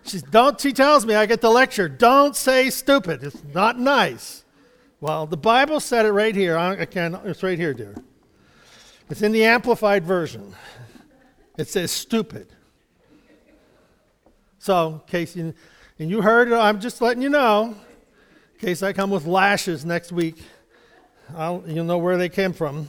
She's, 0.09 0.23
don't, 0.23 0.59
she 0.59 0.73
tells 0.73 1.05
me, 1.05 1.13
I 1.13 1.25
get 1.25 1.41
the 1.41 1.51
lecture, 1.51 1.87
don't 1.87 2.35
say 2.35 2.69
stupid. 2.69 3.23
It's 3.23 3.41
not 3.53 3.77
nice. 3.79 4.43
Well, 5.01 5.27
the 5.27 5.37
Bible 5.37 5.79
said 5.79 6.05
it 6.05 6.11
right 6.11 6.35
here. 6.35 6.57
I, 6.57 6.81
I 6.81 6.85
can, 6.85 7.15
it's 7.25 7.43
right 7.43 7.57
here, 7.57 7.73
dear. 7.73 7.95
It's 9.09 9.21
in 9.21 9.31
the 9.31 9.43
Amplified 9.45 10.03
Version. 10.03 10.55
It 11.57 11.67
says 11.67 11.91
stupid. 11.91 12.47
So, 14.57 15.03
Casey, 15.07 15.41
and 15.41 16.09
you 16.09 16.21
heard 16.21 16.49
it, 16.49 16.55
I'm 16.55 16.79
just 16.79 17.01
letting 17.01 17.21
you 17.21 17.29
know, 17.29 17.75
in 18.55 18.59
case 18.59 18.83
I 18.83 18.93
come 18.93 19.09
with 19.09 19.25
lashes 19.25 19.85
next 19.85 20.11
week, 20.11 20.41
I'll, 21.35 21.63
you'll 21.67 21.85
know 21.85 21.97
where 21.97 22.17
they 22.17 22.29
came 22.29 22.53
from. 22.53 22.87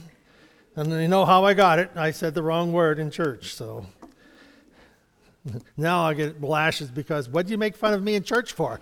And 0.75 0.91
you 0.91 1.07
know 1.07 1.25
how 1.25 1.45
I 1.45 1.53
got 1.53 1.79
it. 1.79 1.91
I 1.95 2.11
said 2.11 2.33
the 2.33 2.43
wrong 2.43 2.71
word 2.71 2.97
in 2.97 3.11
church, 3.11 3.53
so 3.53 3.85
now 5.77 6.03
I 6.03 6.13
get 6.13 6.41
lashes 6.41 6.89
because 6.89 7.29
what 7.29 7.45
do 7.45 7.51
you 7.51 7.57
make 7.57 7.75
fun 7.75 7.93
of 7.93 8.03
me 8.03 8.15
in 8.15 8.23
church 8.23 8.53
for? 8.53 8.79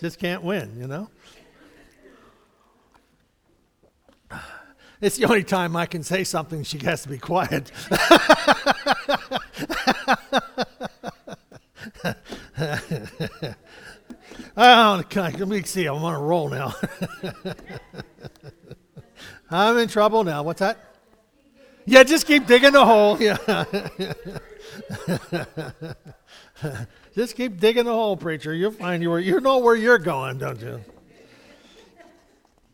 Just 0.00 0.18
can't 0.18 0.42
win, 0.42 0.78
you 0.78 0.86
know? 0.86 1.10
It's 5.00 5.16
the 5.16 5.26
only 5.26 5.44
time 5.44 5.76
I 5.76 5.86
can 5.86 6.02
say 6.02 6.24
something, 6.24 6.64
she 6.64 6.78
has 6.78 7.02
to 7.02 7.08
be 7.08 7.18
quiet. 7.18 7.70
oh, 14.56 15.04
let 15.14 15.48
me 15.48 15.62
see. 15.62 15.86
I'm 15.86 16.02
on 16.02 16.14
a 16.14 16.18
roll 16.18 16.48
now. 16.48 16.74
I'm 19.50 19.78
in 19.78 19.88
trouble 19.88 20.24
now. 20.24 20.42
What's 20.42 20.60
that? 20.60 20.97
Yeah, 21.88 22.02
just 22.02 22.26
keep 22.26 22.46
digging 22.46 22.72
the 22.72 22.84
hole. 22.84 23.20
Yeah. 23.20 23.64
Just 27.14 27.34
keep 27.34 27.58
digging 27.58 27.84
the 27.84 27.92
hole, 27.92 28.16
preacher. 28.16 28.52
You'll 28.52 28.72
find 28.72 29.02
you 29.02 29.10
where 29.10 29.18
you 29.18 29.40
know 29.40 29.58
where 29.58 29.74
you're 29.74 29.98
going, 29.98 30.38
don't 30.38 30.60
you? 30.60 30.80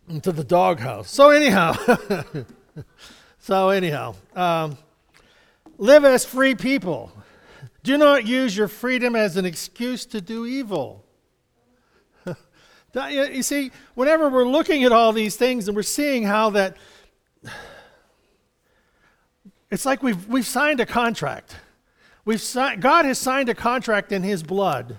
Into 0.09 0.33
the 0.33 0.43
doghouse. 0.43 1.11
So 1.11 1.31
anyhow, 1.31 1.75
so 3.39 3.71
anyhow, 3.71 4.17
um, 4.35 4.77
live 5.79 6.05
as 6.05 6.25
free 6.25 6.57
people. 6.57 7.13
Do 7.85 7.97
not 7.97 8.27
use 8.27 8.57
your 8.57 8.69
freedom 8.69 9.15
as 9.15 9.37
an 9.37 9.45
excuse 9.45 10.05
to 10.07 10.21
do 10.21 10.45
evil. 10.45 11.05
you 13.11 13.43
see, 13.43 13.71
whenever 13.95 14.29
we're 14.29 14.49
looking 14.49 14.83
at 14.85 14.93
all 14.93 15.13
these 15.13 15.37
things 15.37 15.69
and 15.69 15.77
we're 15.77 15.83
seeing 15.83 16.25
how 16.25 16.51
that, 16.51 16.77
it's 19.71 19.87
like 19.87 20.03
we've, 20.03 20.27
we've 20.29 20.47
signed 20.47 20.81
a 20.81 20.87
contract. 20.87 21.57
We've 22.25 22.41
si- 22.41 22.77
God 22.77 23.05
has 23.05 23.19
signed 23.19 23.49
a 23.49 23.55
contract 23.55 24.13
in 24.13 24.23
His 24.23 24.43
blood 24.43 24.99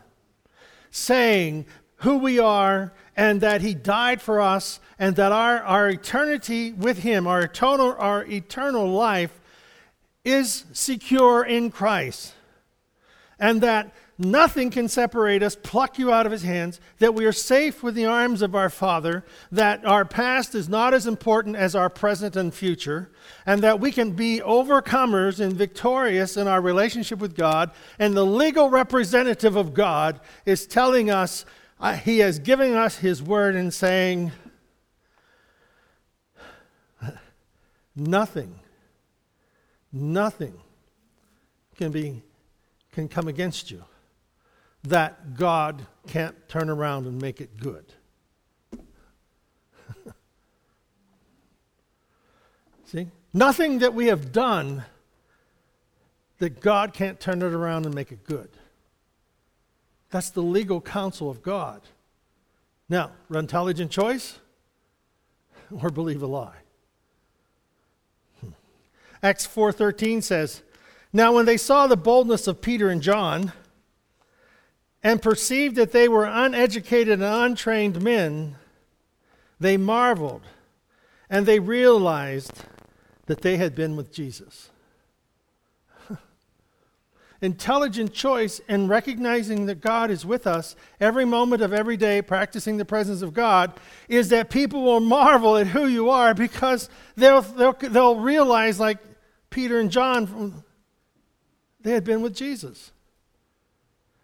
saying 0.92 1.66
who 1.98 2.18
we 2.18 2.40
are 2.40 2.94
and 3.16 3.42
that 3.42 3.62
He 3.62 3.74
died 3.74 4.22
for 4.22 4.42
us 4.42 4.80
and 5.00 5.16
that 5.16 5.32
our, 5.32 5.60
our 5.64 5.90
eternity 5.90 6.72
with 6.72 7.00
Him, 7.00 7.28
our 7.28 7.42
eternal, 7.42 7.96
our 7.98 8.26
eternal 8.26 8.88
life, 8.88 9.40
is 10.24 10.66
secure 10.74 11.44
in 11.44 11.72
Christ. 11.72 12.34
And 13.40 13.62
that 13.62 13.94
Nothing 14.18 14.70
can 14.70 14.88
separate 14.88 15.44
us, 15.44 15.58
pluck 15.62 16.00
you 16.00 16.14
out 16.14 16.26
of 16.26 16.32
his 16.32 16.44
hands, 16.44 16.80
that 17.00 17.14
we 17.14 17.26
are 17.26 17.34
safe 17.34 17.84
with 17.84 17.96
the 17.96 18.06
arms 18.06 18.42
of 18.42 18.56
our 18.56 18.70
Father, 18.70 19.26
that 19.52 19.86
our 19.86 20.06
past 20.06 20.56
is 20.56 20.70
not 20.70 20.94
as 20.94 21.06
important 21.06 21.58
as 21.58 21.76
our 21.76 21.90
present 21.90 22.38
and 22.38 22.54
future, 22.54 23.12
and 23.46 23.62
that 23.62 23.82
we 23.82 23.92
can 23.92 24.12
be 24.12 24.40
overcomers 24.40 25.42
and 25.42 25.54
victorious 25.54 26.38
in 26.38 26.48
our 26.48 26.62
relationship 26.62 27.20
with 27.20 27.36
God. 27.36 27.72
And 28.00 28.16
the 28.16 28.26
legal 28.26 28.70
representative 28.70 29.58
of 29.58 29.74
God 29.74 30.22
is 30.46 30.66
telling 30.66 31.10
us, 31.10 31.46
uh, 31.78 31.98
he 31.98 32.22
is 32.22 32.40
giving 32.40 32.74
us 32.74 33.00
his 33.00 33.22
word 33.22 33.58
and 33.58 33.74
saying, 33.74 34.32
nothing, 37.98 38.62
nothing 39.92 40.54
can 41.76 41.92
be 41.92 42.22
can 42.94 43.10
come 43.10 43.28
against 43.28 43.70
you 43.70 43.84
that 44.86 45.36
God 45.36 45.86
can't 46.08 46.36
turn 46.48 46.70
around 46.70 47.08
and 47.08 47.22
make 47.22 47.42
it 47.42 47.58
good. 47.58 47.86
See? 52.86 53.08
Nothing 53.34 53.80
that 53.80 53.94
we 53.94 54.08
have 54.08 54.32
done 54.32 54.86
that 56.40 56.62
God 56.62 56.94
can't 56.94 57.20
turn 57.20 57.42
it 57.42 57.54
around 57.54 57.86
and 57.86 57.94
make 57.94 58.12
it 58.12 58.24
good. 58.24 58.50
That's 60.12 60.30
the 60.30 60.42
legal 60.42 60.80
counsel 60.82 61.30
of 61.30 61.42
God. 61.42 61.82
Now, 62.88 63.12
run 63.30 63.46
intelligent 63.46 63.92
choice 63.92 64.40
or 65.82 65.90
believe 65.90 66.22
a 66.22 66.28
lie. 66.28 66.58
Hmm. 68.42 68.50
Acts 69.24 69.46
4:13 69.46 70.22
says, 70.22 70.62
"Now 71.12 71.34
when 71.34 71.46
they 71.46 71.58
saw 71.58 71.88
the 71.88 71.98
boldness 71.98 72.48
of 72.48 72.62
Peter 72.62 72.90
and 72.90 73.02
John, 73.02 73.54
and 75.06 75.22
perceived 75.22 75.76
that 75.76 75.92
they 75.92 76.08
were 76.08 76.26
uneducated 76.26 77.22
and 77.22 77.24
untrained 77.24 78.02
men, 78.02 78.56
they 79.60 79.78
marveled 79.78 80.42
and 81.30 81.46
they 81.46 81.60
realized 81.60 82.64
that 83.28 83.42
they 83.42 83.58
had 83.58 83.76
been 83.76 83.96
with 83.96 84.12
Jesus. 84.12 84.72
Intelligent 87.42 88.14
choice 88.14 88.60
in 88.68 88.88
recognizing 88.88 89.68
that 89.68 89.80
God 89.80 90.10
is 90.10 90.26
with 90.26 90.48
us 90.48 90.76
every 91.00 91.24
moment 91.24 91.62
of 91.62 91.72
every 91.72 91.98
day, 91.98 92.24
practicing 92.24 92.78
the 92.78 92.84
presence 92.84 93.22
of 93.22 93.32
God, 93.32 93.80
is 94.10 94.30
that 94.30 94.50
people 94.50 94.82
will 94.82 95.02
marvel 95.02 95.56
at 95.56 95.68
who 95.68 95.86
you 95.86 96.10
are 96.10 96.34
because 96.34 96.90
they'll, 97.16 97.42
they'll, 97.42 97.74
they'll 97.74 98.20
realize, 98.20 98.80
like 98.80 98.98
Peter 99.52 99.80
and 99.80 99.92
John, 99.92 100.64
they 101.82 101.92
had 101.92 102.04
been 102.04 102.24
with 102.24 102.34
Jesus. 102.34 102.92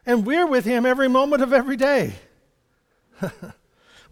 And 0.05 0.25
we're 0.25 0.47
with 0.47 0.65
Him 0.65 0.85
every 0.85 1.07
moment 1.07 1.43
of 1.43 1.53
every 1.53 1.77
day. 1.77 2.13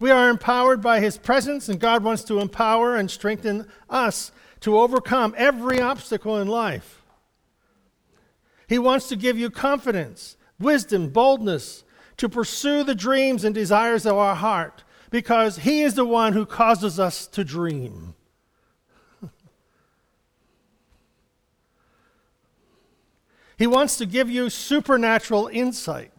we 0.00 0.10
are 0.10 0.30
empowered 0.30 0.80
by 0.80 1.00
His 1.00 1.18
presence, 1.18 1.68
and 1.68 1.80
God 1.80 2.04
wants 2.04 2.22
to 2.24 2.38
empower 2.38 2.96
and 2.96 3.10
strengthen 3.10 3.66
us 3.88 4.32
to 4.60 4.78
overcome 4.78 5.34
every 5.36 5.80
obstacle 5.80 6.38
in 6.38 6.48
life. 6.48 7.02
He 8.68 8.78
wants 8.78 9.08
to 9.08 9.16
give 9.16 9.36
you 9.36 9.50
confidence, 9.50 10.36
wisdom, 10.60 11.08
boldness 11.08 11.82
to 12.18 12.28
pursue 12.28 12.84
the 12.84 12.94
dreams 12.94 13.44
and 13.44 13.54
desires 13.54 14.06
of 14.06 14.16
our 14.16 14.36
heart 14.36 14.84
because 15.10 15.58
He 15.58 15.82
is 15.82 15.94
the 15.94 16.04
one 16.04 16.34
who 16.34 16.46
causes 16.46 17.00
us 17.00 17.26
to 17.28 17.42
dream. 17.42 18.14
He 23.60 23.66
wants 23.66 23.98
to 23.98 24.06
give 24.06 24.30
you 24.30 24.48
supernatural 24.48 25.50
insight 25.52 26.14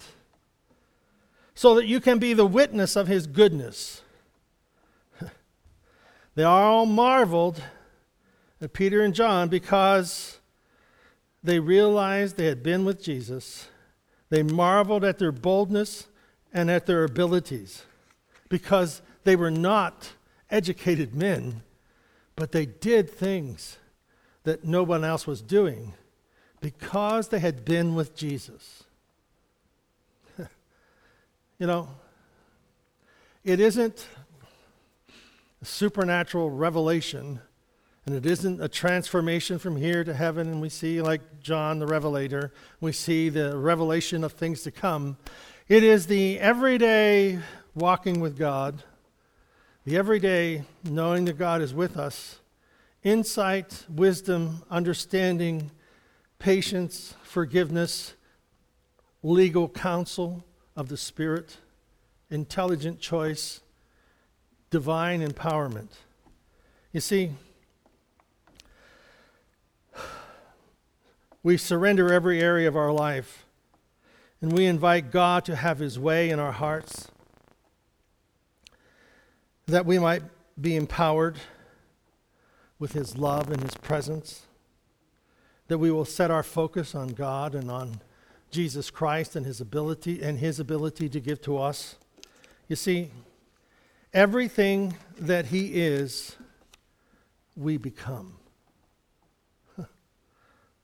so 1.56 1.73
that 1.73 1.88
you 1.88 1.99
can 1.99 2.19
be 2.19 2.36
the 2.36 2.45
witness 2.45 2.95
of 2.95 3.08
His 3.08 3.25
goodness. 3.25 4.04
they 6.36 6.43
all 6.43 6.86
marveled 6.86 7.63
at 8.62 8.73
Peter 8.73 9.01
and 9.01 9.15
John 9.15 9.49
because 9.49 10.38
they 11.43 11.60
realized 11.60 12.38
they 12.38 12.45
had 12.45 12.62
been 12.62 12.86
with 12.86 13.01
Jesus. 13.01 13.69
They 14.30 14.43
marveled 14.43 15.04
at 15.04 15.17
their 15.17 15.32
boldness 15.32 16.06
and 16.54 16.69
at 16.69 16.86
their 16.86 17.04
abilities 17.04 17.86
because 18.49 19.01
they 19.23 19.36
were 19.36 19.49
not 19.49 20.12
educated 20.51 21.15
men, 21.15 21.63
but 22.36 22.51
they 22.51 22.67
did 22.67 23.10
things 23.10 23.80
that 24.43 24.63
no 24.63 24.84
one 24.84 25.04
else 25.04 25.25
was 25.25 25.41
doing 25.41 25.95
because 26.62 27.30
they 27.30 27.39
had 27.39 27.65
been 27.65 27.95
with 27.95 28.15
Jesus. 28.15 28.84
you 30.38 31.67
know, 31.67 31.89
it 33.43 33.60
isn't 33.60 34.08
a 35.62 35.65
supernatural 35.65 36.52
revelation, 36.52 37.41
and 38.06 38.15
it 38.15 38.26
isn't 38.26 38.62
a 38.62 38.67
transformation 38.67 39.58
from 39.58 39.76
here 39.76 40.04
to 40.04 40.13
heaven, 40.13 40.47
and 40.47 40.62
we 40.62 40.69
see, 40.69 41.02
like 41.02 41.41
John 41.41 41.80
the 41.80 41.88
Revelator, 41.88 42.54
we 42.80 42.91
see 42.91 43.30
the 43.30 43.58
revelation 43.58 44.24
of 44.24 44.34
things 44.34 44.62
to 44.62 44.71
come. 44.71 45.17
It 45.67 45.84
is 45.84 46.06
the 46.08 46.39
everyday 46.39 47.39
walking 47.74 48.19
with 48.19 48.38
God, 48.38 48.84
the 49.86 49.97
everyday 49.97 50.63
knowing 50.84 51.26
that 51.26 51.39
God 51.39 51.62
is 51.62 51.74
with 51.74 51.97
us, 51.97 52.39
insight, 53.04 53.86
wisdom, 53.89 54.62
understanding 54.69 55.71
patience, 56.41 57.13
forgiveness, 57.21 58.15
legal 59.21 59.69
counsel 59.69 60.43
of 60.75 60.89
the 60.89 60.97
Spirit, 60.97 61.58
intelligent 62.32 62.99
choice, 62.99 63.62
divine 64.71 65.21
empowerment. 65.21 65.89
You 66.91 66.99
see, 66.99 67.34
we 71.43 71.58
surrender 71.58 72.12
every 72.12 72.41
area 72.41 72.67
of 72.67 72.75
our 72.75 72.91
life 72.91 73.45
and 74.41 74.51
we 74.51 74.65
invite 74.65 75.12
God 75.12 75.45
to 75.45 75.56
have 75.56 75.77
His 75.77 75.99
way 75.99 76.32
in 76.32 76.39
our 76.39 76.51
hearts 76.51 77.08
that 79.67 79.86
we 79.86 79.99
might 79.99 80.23
be 80.60 80.75
empowered 80.75 81.38
with 82.80 82.93
His 82.93 83.15
love 83.15 83.51
and 83.51 83.62
His 83.62 83.75
presence 83.75 84.47
that 85.71 85.77
we 85.77 85.89
will 85.89 86.03
set 86.03 86.29
our 86.29 86.43
focus 86.43 86.93
on 86.93 87.07
God 87.07 87.55
and 87.55 87.71
on 87.71 88.01
Jesus 88.49 88.89
Christ 88.91 89.38
and 89.38 89.45
his 89.45 89.62
ability 89.62 90.21
and 90.21 90.38
his 90.38 90.60
ability 90.60 91.07
to 91.07 91.21
give 91.21 91.41
to 91.43 91.57
us. 91.57 91.95
You 92.67 92.75
see, 92.75 93.10
everything 94.13 94.97
that 95.17 95.45
he 95.45 95.67
is, 95.67 96.36
we 97.55 97.77
become. 97.77 98.34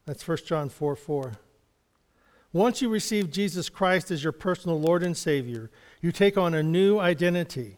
That's 0.06 0.26
1 0.26 0.38
John 0.46 0.70
4 0.70 0.96
4. 0.96 1.34
Once 2.54 2.82
you 2.82 2.88
receive 2.88 3.30
Jesus 3.30 3.68
Christ 3.68 4.10
as 4.10 4.24
your 4.24 4.32
personal 4.32 4.80
Lord 4.80 5.04
and 5.04 5.18
Savior, 5.18 5.70
you 6.02 6.14
take 6.14 6.38
on 6.38 6.54
a 6.54 6.64
new 6.64 6.98
identity. 6.98 7.78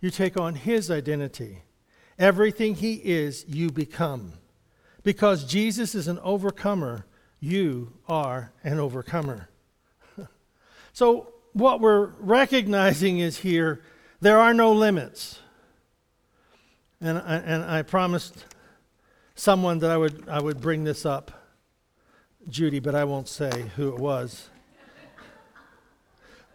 You 0.00 0.10
take 0.10 0.36
on 0.36 0.56
His 0.56 0.90
identity. 0.90 1.62
Everything 2.18 2.74
He 2.74 2.94
is, 2.94 3.44
you 3.46 3.70
become. 3.70 4.32
Because 5.08 5.44
Jesus 5.44 5.94
is 5.94 6.06
an 6.06 6.18
overcomer, 6.18 7.06
you 7.40 7.94
are 8.10 8.52
an 8.62 8.78
overcomer. 8.78 9.48
so, 10.92 11.32
what 11.54 11.80
we're 11.80 12.08
recognizing 12.18 13.18
is 13.18 13.38
here 13.38 13.80
there 14.20 14.38
are 14.38 14.52
no 14.52 14.70
limits. 14.70 15.38
And 17.00 17.16
I, 17.16 17.36
and 17.36 17.64
I 17.64 17.80
promised 17.80 18.44
someone 19.34 19.78
that 19.78 19.90
I 19.90 19.96
would, 19.96 20.28
I 20.28 20.42
would 20.42 20.60
bring 20.60 20.84
this 20.84 21.06
up, 21.06 21.32
Judy, 22.46 22.78
but 22.78 22.94
I 22.94 23.04
won't 23.04 23.28
say 23.28 23.70
who 23.76 23.88
it 23.88 23.98
was. 23.98 24.50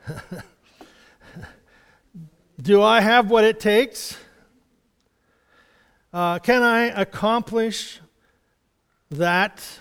Do 2.62 2.84
I 2.84 3.02
have 3.02 3.32
what 3.32 3.46
it 3.46 3.60
takes? 3.60 4.16
Uh, 6.14 6.38
can 6.38 6.62
I 6.62 6.84
accomplish 6.90 8.00
that? 9.18 9.80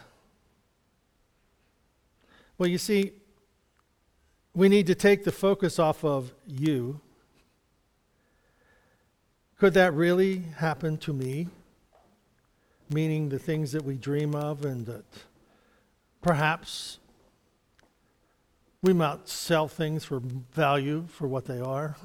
Well, 2.58 2.68
you 2.68 2.78
see, 2.78 3.12
we 4.54 4.68
need 4.68 4.86
to 4.86 4.94
take 4.94 5.24
the 5.24 5.32
focus 5.32 5.78
off 5.78 6.04
of 6.04 6.32
you. 6.46 7.00
Could 9.58 9.74
that 9.74 9.94
really 9.94 10.44
happen 10.58 10.98
to 10.98 11.12
me? 11.12 11.48
Meaning 12.90 13.28
the 13.28 13.38
things 13.38 13.72
that 13.72 13.84
we 13.84 13.96
dream 13.96 14.34
of 14.34 14.64
and 14.64 14.84
that 14.86 15.04
perhaps 16.20 16.98
we 18.82 18.92
might 18.92 19.28
sell 19.28 19.68
things 19.68 20.04
for 20.04 20.20
value 20.52 21.06
for 21.08 21.26
what 21.26 21.46
they 21.46 21.60
are. 21.60 21.96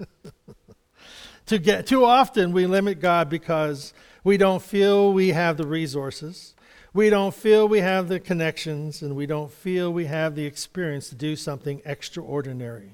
to 1.46 1.58
get 1.58 1.86
too 1.86 2.04
often 2.04 2.52
we 2.52 2.66
limit 2.66 3.00
God 3.00 3.28
because 3.28 3.92
we 4.24 4.36
don't 4.36 4.62
feel 4.62 5.12
we 5.12 5.28
have 5.28 5.56
the 5.56 5.66
resources. 5.66 6.54
We 6.96 7.10
don't 7.10 7.34
feel 7.34 7.68
we 7.68 7.80
have 7.80 8.08
the 8.08 8.18
connections 8.18 9.02
and 9.02 9.14
we 9.14 9.26
don't 9.26 9.52
feel 9.52 9.92
we 9.92 10.06
have 10.06 10.34
the 10.34 10.46
experience 10.46 11.10
to 11.10 11.14
do 11.14 11.36
something 11.36 11.82
extraordinary. 11.84 12.92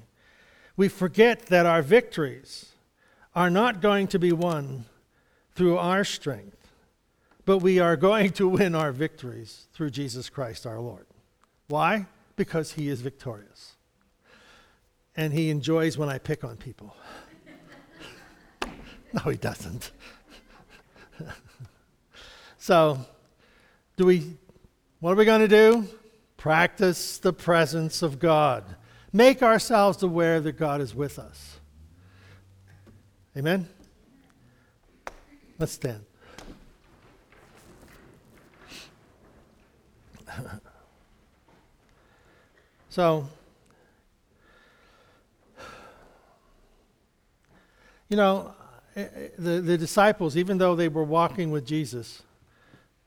We 0.75 0.89
forget 0.89 1.45
that 1.45 1.65
our 1.65 1.81
victories 1.81 2.73
are 3.33 3.49
not 3.49 3.79
going 3.79 4.07
to 4.07 4.19
be 4.19 4.33
won 4.33 4.83
through 5.55 5.77
our 5.77 6.03
strength, 6.03 6.67
but 7.45 7.59
we 7.59 7.79
are 7.79 7.95
going 7.95 8.31
to 8.31 8.49
win 8.49 8.75
our 8.75 8.91
victories 8.91 9.67
through 9.71 9.91
Jesus 9.91 10.29
Christ 10.29 10.67
our 10.67 10.81
Lord. 10.81 11.05
Why? 11.69 12.07
Because 12.35 12.73
he 12.73 12.89
is 12.89 12.99
victorious. 12.99 13.77
And 15.15 15.31
he 15.31 15.49
enjoys 15.49 15.97
when 15.97 16.09
I 16.09 16.17
pick 16.17 16.43
on 16.43 16.57
people. 16.57 16.93
no, 19.13 19.31
he 19.31 19.37
doesn't. 19.37 19.91
so, 22.57 23.05
do 23.95 24.05
we 24.05 24.37
what 24.99 25.11
are 25.11 25.15
we 25.15 25.25
going 25.25 25.41
to 25.41 25.49
do? 25.49 25.85
Practice 26.37 27.17
the 27.17 27.33
presence 27.33 28.01
of 28.01 28.19
God. 28.19 28.63
Make 29.11 29.43
ourselves 29.43 30.01
aware 30.01 30.39
that 30.39 30.53
God 30.53 30.79
is 30.79 30.95
with 30.95 31.19
us. 31.19 31.59
Amen. 33.35 33.67
Let's 35.59 35.73
stand. 35.73 36.05
so, 42.89 43.27
you 48.07 48.15
know, 48.15 48.53
eh, 48.95 49.01
eh, 49.01 49.27
the, 49.37 49.61
the 49.61 49.77
disciples, 49.77 50.37
even 50.37 50.57
though 50.57 50.75
they 50.75 50.87
were 50.87 51.03
walking 51.03 51.51
with 51.51 51.65
Jesus, 51.65 52.23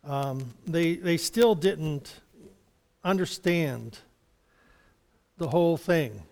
um, 0.06 0.54
they, 0.66 0.94
they 0.94 1.16
still 1.16 1.54
didn't 1.54 2.20
understand 3.04 3.98
the 5.38 5.48
whole 5.48 5.76
thing. 5.76 6.22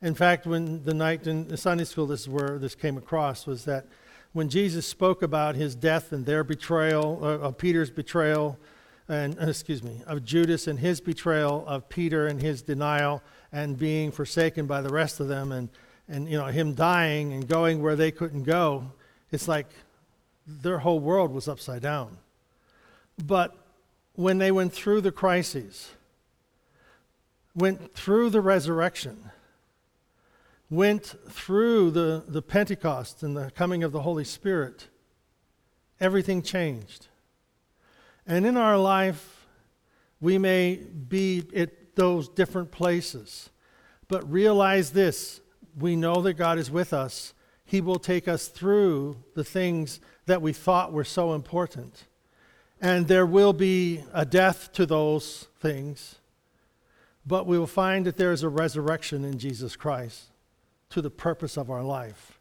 In 0.00 0.14
fact, 0.14 0.46
when 0.46 0.84
the 0.84 0.94
night 0.94 1.26
in 1.26 1.46
the 1.48 1.56
Sunday 1.56 1.84
school, 1.84 2.06
this 2.06 2.22
is 2.22 2.28
where 2.28 2.58
this 2.58 2.74
came 2.74 2.98
across, 2.98 3.46
was 3.46 3.64
that 3.66 3.86
when 4.32 4.48
Jesus 4.48 4.86
spoke 4.86 5.22
about 5.22 5.54
his 5.54 5.74
death 5.74 6.12
and 6.12 6.26
their 6.26 6.42
betrayal, 6.42 7.20
uh, 7.22 7.38
of 7.38 7.58
Peter's 7.58 7.90
betrayal, 7.90 8.58
and 9.08 9.38
uh, 9.38 9.46
excuse 9.46 9.82
me, 9.82 10.02
of 10.06 10.24
Judas 10.24 10.66
and 10.66 10.78
his 10.78 11.00
betrayal, 11.00 11.64
of 11.68 11.88
Peter 11.88 12.26
and 12.26 12.40
his 12.40 12.62
denial, 12.62 13.22
and 13.52 13.78
being 13.78 14.10
forsaken 14.10 14.66
by 14.66 14.80
the 14.80 14.88
rest 14.88 15.20
of 15.20 15.28
them, 15.28 15.52
and, 15.52 15.68
and 16.08 16.28
you 16.28 16.36
know, 16.36 16.46
him 16.46 16.74
dying 16.74 17.32
and 17.32 17.46
going 17.46 17.82
where 17.82 17.94
they 17.94 18.10
couldn't 18.10 18.42
go, 18.42 18.90
it's 19.30 19.46
like 19.46 19.68
their 20.46 20.78
whole 20.78 20.98
world 20.98 21.32
was 21.32 21.46
upside 21.46 21.82
down. 21.82 22.16
But 23.18 23.56
when 24.14 24.38
they 24.38 24.50
went 24.50 24.72
through 24.72 25.00
the 25.00 25.12
crises, 25.12 25.90
went 27.54 27.94
through 27.94 28.30
the 28.30 28.40
resurrection, 28.40 29.30
went 30.70 31.14
through 31.28 31.90
the, 31.90 32.24
the 32.26 32.42
Pentecost 32.42 33.22
and 33.22 33.36
the 33.36 33.50
coming 33.50 33.82
of 33.82 33.92
the 33.92 34.02
Holy 34.02 34.24
Spirit, 34.24 34.88
everything 36.00 36.42
changed. 36.42 37.08
And 38.26 38.46
in 38.46 38.56
our 38.56 38.78
life, 38.78 39.46
we 40.20 40.38
may 40.38 40.76
be 40.76 41.44
at 41.54 41.96
those 41.96 42.28
different 42.28 42.70
places, 42.70 43.50
but 44.08 44.30
realize 44.30 44.92
this 44.92 45.40
we 45.78 45.96
know 45.96 46.20
that 46.22 46.34
God 46.34 46.58
is 46.58 46.70
with 46.70 46.92
us. 46.92 47.32
He 47.64 47.80
will 47.80 47.98
take 47.98 48.28
us 48.28 48.48
through 48.48 49.16
the 49.34 49.44
things 49.44 50.00
that 50.26 50.42
we 50.42 50.52
thought 50.52 50.92
were 50.92 51.04
so 51.04 51.32
important 51.32 52.04
and 52.82 53.06
there 53.06 53.24
will 53.24 53.52
be 53.52 54.02
a 54.12 54.26
death 54.26 54.72
to 54.72 54.84
those 54.84 55.46
things, 55.60 56.16
but 57.24 57.46
we 57.46 57.56
will 57.56 57.68
find 57.68 58.04
that 58.04 58.16
there 58.16 58.32
is 58.32 58.42
a 58.42 58.48
resurrection 58.48 59.24
in 59.24 59.38
Jesus 59.38 59.76
Christ 59.76 60.24
to 60.90 61.00
the 61.00 61.08
purpose 61.10 61.56
of 61.56 61.70
our 61.70 61.84
life. 61.84 62.40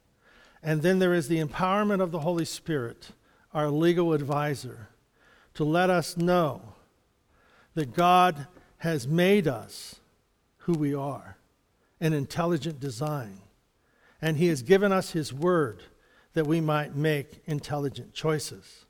And 0.63 0.81
then 0.81 0.97
there 0.97 1.13
is 1.13 1.27
the 1.27 1.41
empowerment 1.41 2.01
of 2.01 2.09
the 2.09 2.21
Holy 2.21 2.45
Spirit, 2.45 3.11
our 3.53 3.69
legal 3.69 4.13
advisor, 4.13 4.89
to 5.53 5.63
let 5.63 5.91
us 5.91 6.17
know 6.17 6.73
that 7.75 7.93
God 7.93 8.47
has 8.77 9.07
made 9.07 9.47
us 9.47 9.97
who 10.59 10.73
we 10.73 10.95
are, 10.95 11.37
an 11.99 12.13
intelligent 12.13 12.79
design. 12.79 13.37
And 14.19 14.37
He 14.37 14.47
has 14.47 14.63
given 14.63 14.91
us 14.91 15.11
His 15.11 15.31
word 15.31 15.83
that 16.33 16.47
we 16.47 16.61
might 16.61 16.95
make 16.95 17.43
intelligent 17.45 18.15
choices. 18.15 18.85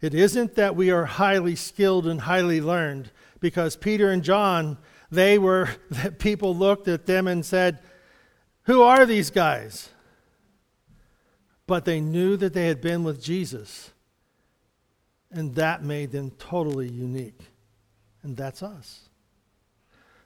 It 0.00 0.14
isn't 0.14 0.54
that 0.56 0.76
we 0.76 0.90
are 0.90 1.06
highly 1.06 1.56
skilled 1.56 2.06
and 2.06 2.22
highly 2.22 2.60
learned, 2.60 3.10
because 3.40 3.76
Peter 3.76 4.10
and 4.10 4.22
John, 4.22 4.78
they 5.10 5.38
were, 5.38 5.70
that 5.90 6.18
people 6.18 6.54
looked 6.54 6.88
at 6.88 7.06
them 7.06 7.26
and 7.26 7.44
said, 7.44 7.78
Who 8.64 8.82
are 8.82 9.06
these 9.06 9.30
guys? 9.30 9.90
But 11.66 11.84
they 11.84 12.00
knew 12.00 12.36
that 12.36 12.52
they 12.52 12.68
had 12.68 12.80
been 12.80 13.02
with 13.02 13.22
Jesus, 13.22 13.90
and 15.30 15.54
that 15.56 15.82
made 15.82 16.12
them 16.12 16.30
totally 16.38 16.88
unique. 16.88 17.40
And 18.22 18.36
that's 18.36 18.62
us. 18.62 19.08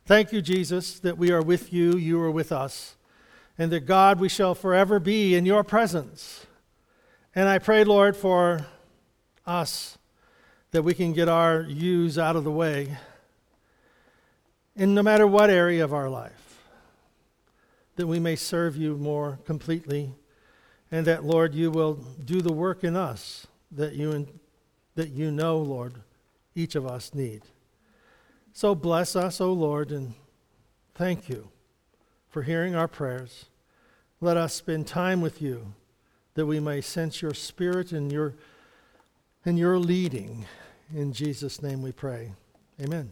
Thank 0.05 0.33
you, 0.33 0.43
Jesus, 0.43 0.99
that 1.01 1.17
we 1.17 1.31
are 1.31 1.43
with 1.43 1.73
you, 1.73 1.97
you 1.97 2.21
are 2.21 2.31
with 2.31 2.51
us, 2.51 2.97
and 3.57 3.71
that 3.71 3.81
God, 3.81 4.19
we 4.19 4.29
shall 4.29 4.55
forever 4.55 4.99
be 4.99 5.35
in 5.35 5.47
your 5.47 5.63
presence. 5.63 6.47
And 7.35 7.49
I 7.49 7.59
pray, 7.59 7.85
Lord, 7.85 8.17
for 8.17 8.67
us 9.51 9.99
that 10.71 10.83
we 10.83 10.95
can 10.95 11.13
get 11.13 11.29
our 11.29 11.63
yous 11.63 12.17
out 12.17 12.37
of 12.37 12.45
the 12.45 12.51
way 12.51 12.97
in 14.77 14.95
no 14.95 15.03
matter 15.03 15.27
what 15.27 15.51
area 15.51 15.83
of 15.83 15.93
our 15.93 16.09
life, 16.09 16.63
that 17.97 18.07
we 18.07 18.21
may 18.21 18.37
serve 18.37 18.77
you 18.77 18.97
more 18.97 19.39
completely, 19.45 20.13
and 20.93 21.07
that, 21.07 21.25
Lord, 21.25 21.55
you 21.55 21.71
will 21.71 21.95
do 22.25 22.41
the 22.41 22.53
work 22.53 22.85
in 22.85 22.97
us 22.97 23.47
that 23.73 23.95
you, 23.95 24.29
that 24.95 25.11
you 25.11 25.31
know, 25.31 25.59
Lord, 25.59 25.95
each 26.55 26.75
of 26.77 26.87
us 26.87 27.13
need. 27.13 27.43
So 28.53 28.75
bless 28.75 29.17
us, 29.17 29.41
O 29.41 29.53
Lord, 29.53 29.91
and 29.91 30.15
thank 30.95 31.29
you 31.29 31.51
for 32.29 32.43
hearing 32.43 32.75
our 32.75 32.89
prayers. 32.89 33.47
Let 34.21 34.37
us 34.37 34.55
spend 34.55 34.87
time 34.87 35.21
with 35.21 35.43
you 35.43 35.75
that 36.35 36.47
we 36.47 36.61
may 36.61 36.81
sense 36.81 37.21
your 37.21 37.35
spirit 37.35 37.93
and 37.93 38.11
your 38.13 38.35
and 39.44 39.59
your 39.59 39.79
leading. 39.79 40.46
In 40.94 41.12
Jesus' 41.12 41.62
name 41.62 41.83
we 41.83 41.92
pray. 41.92 42.33
Amen. 42.81 43.11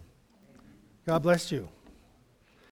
God 1.06 1.22
bless 1.22 1.50
you. 1.52 1.68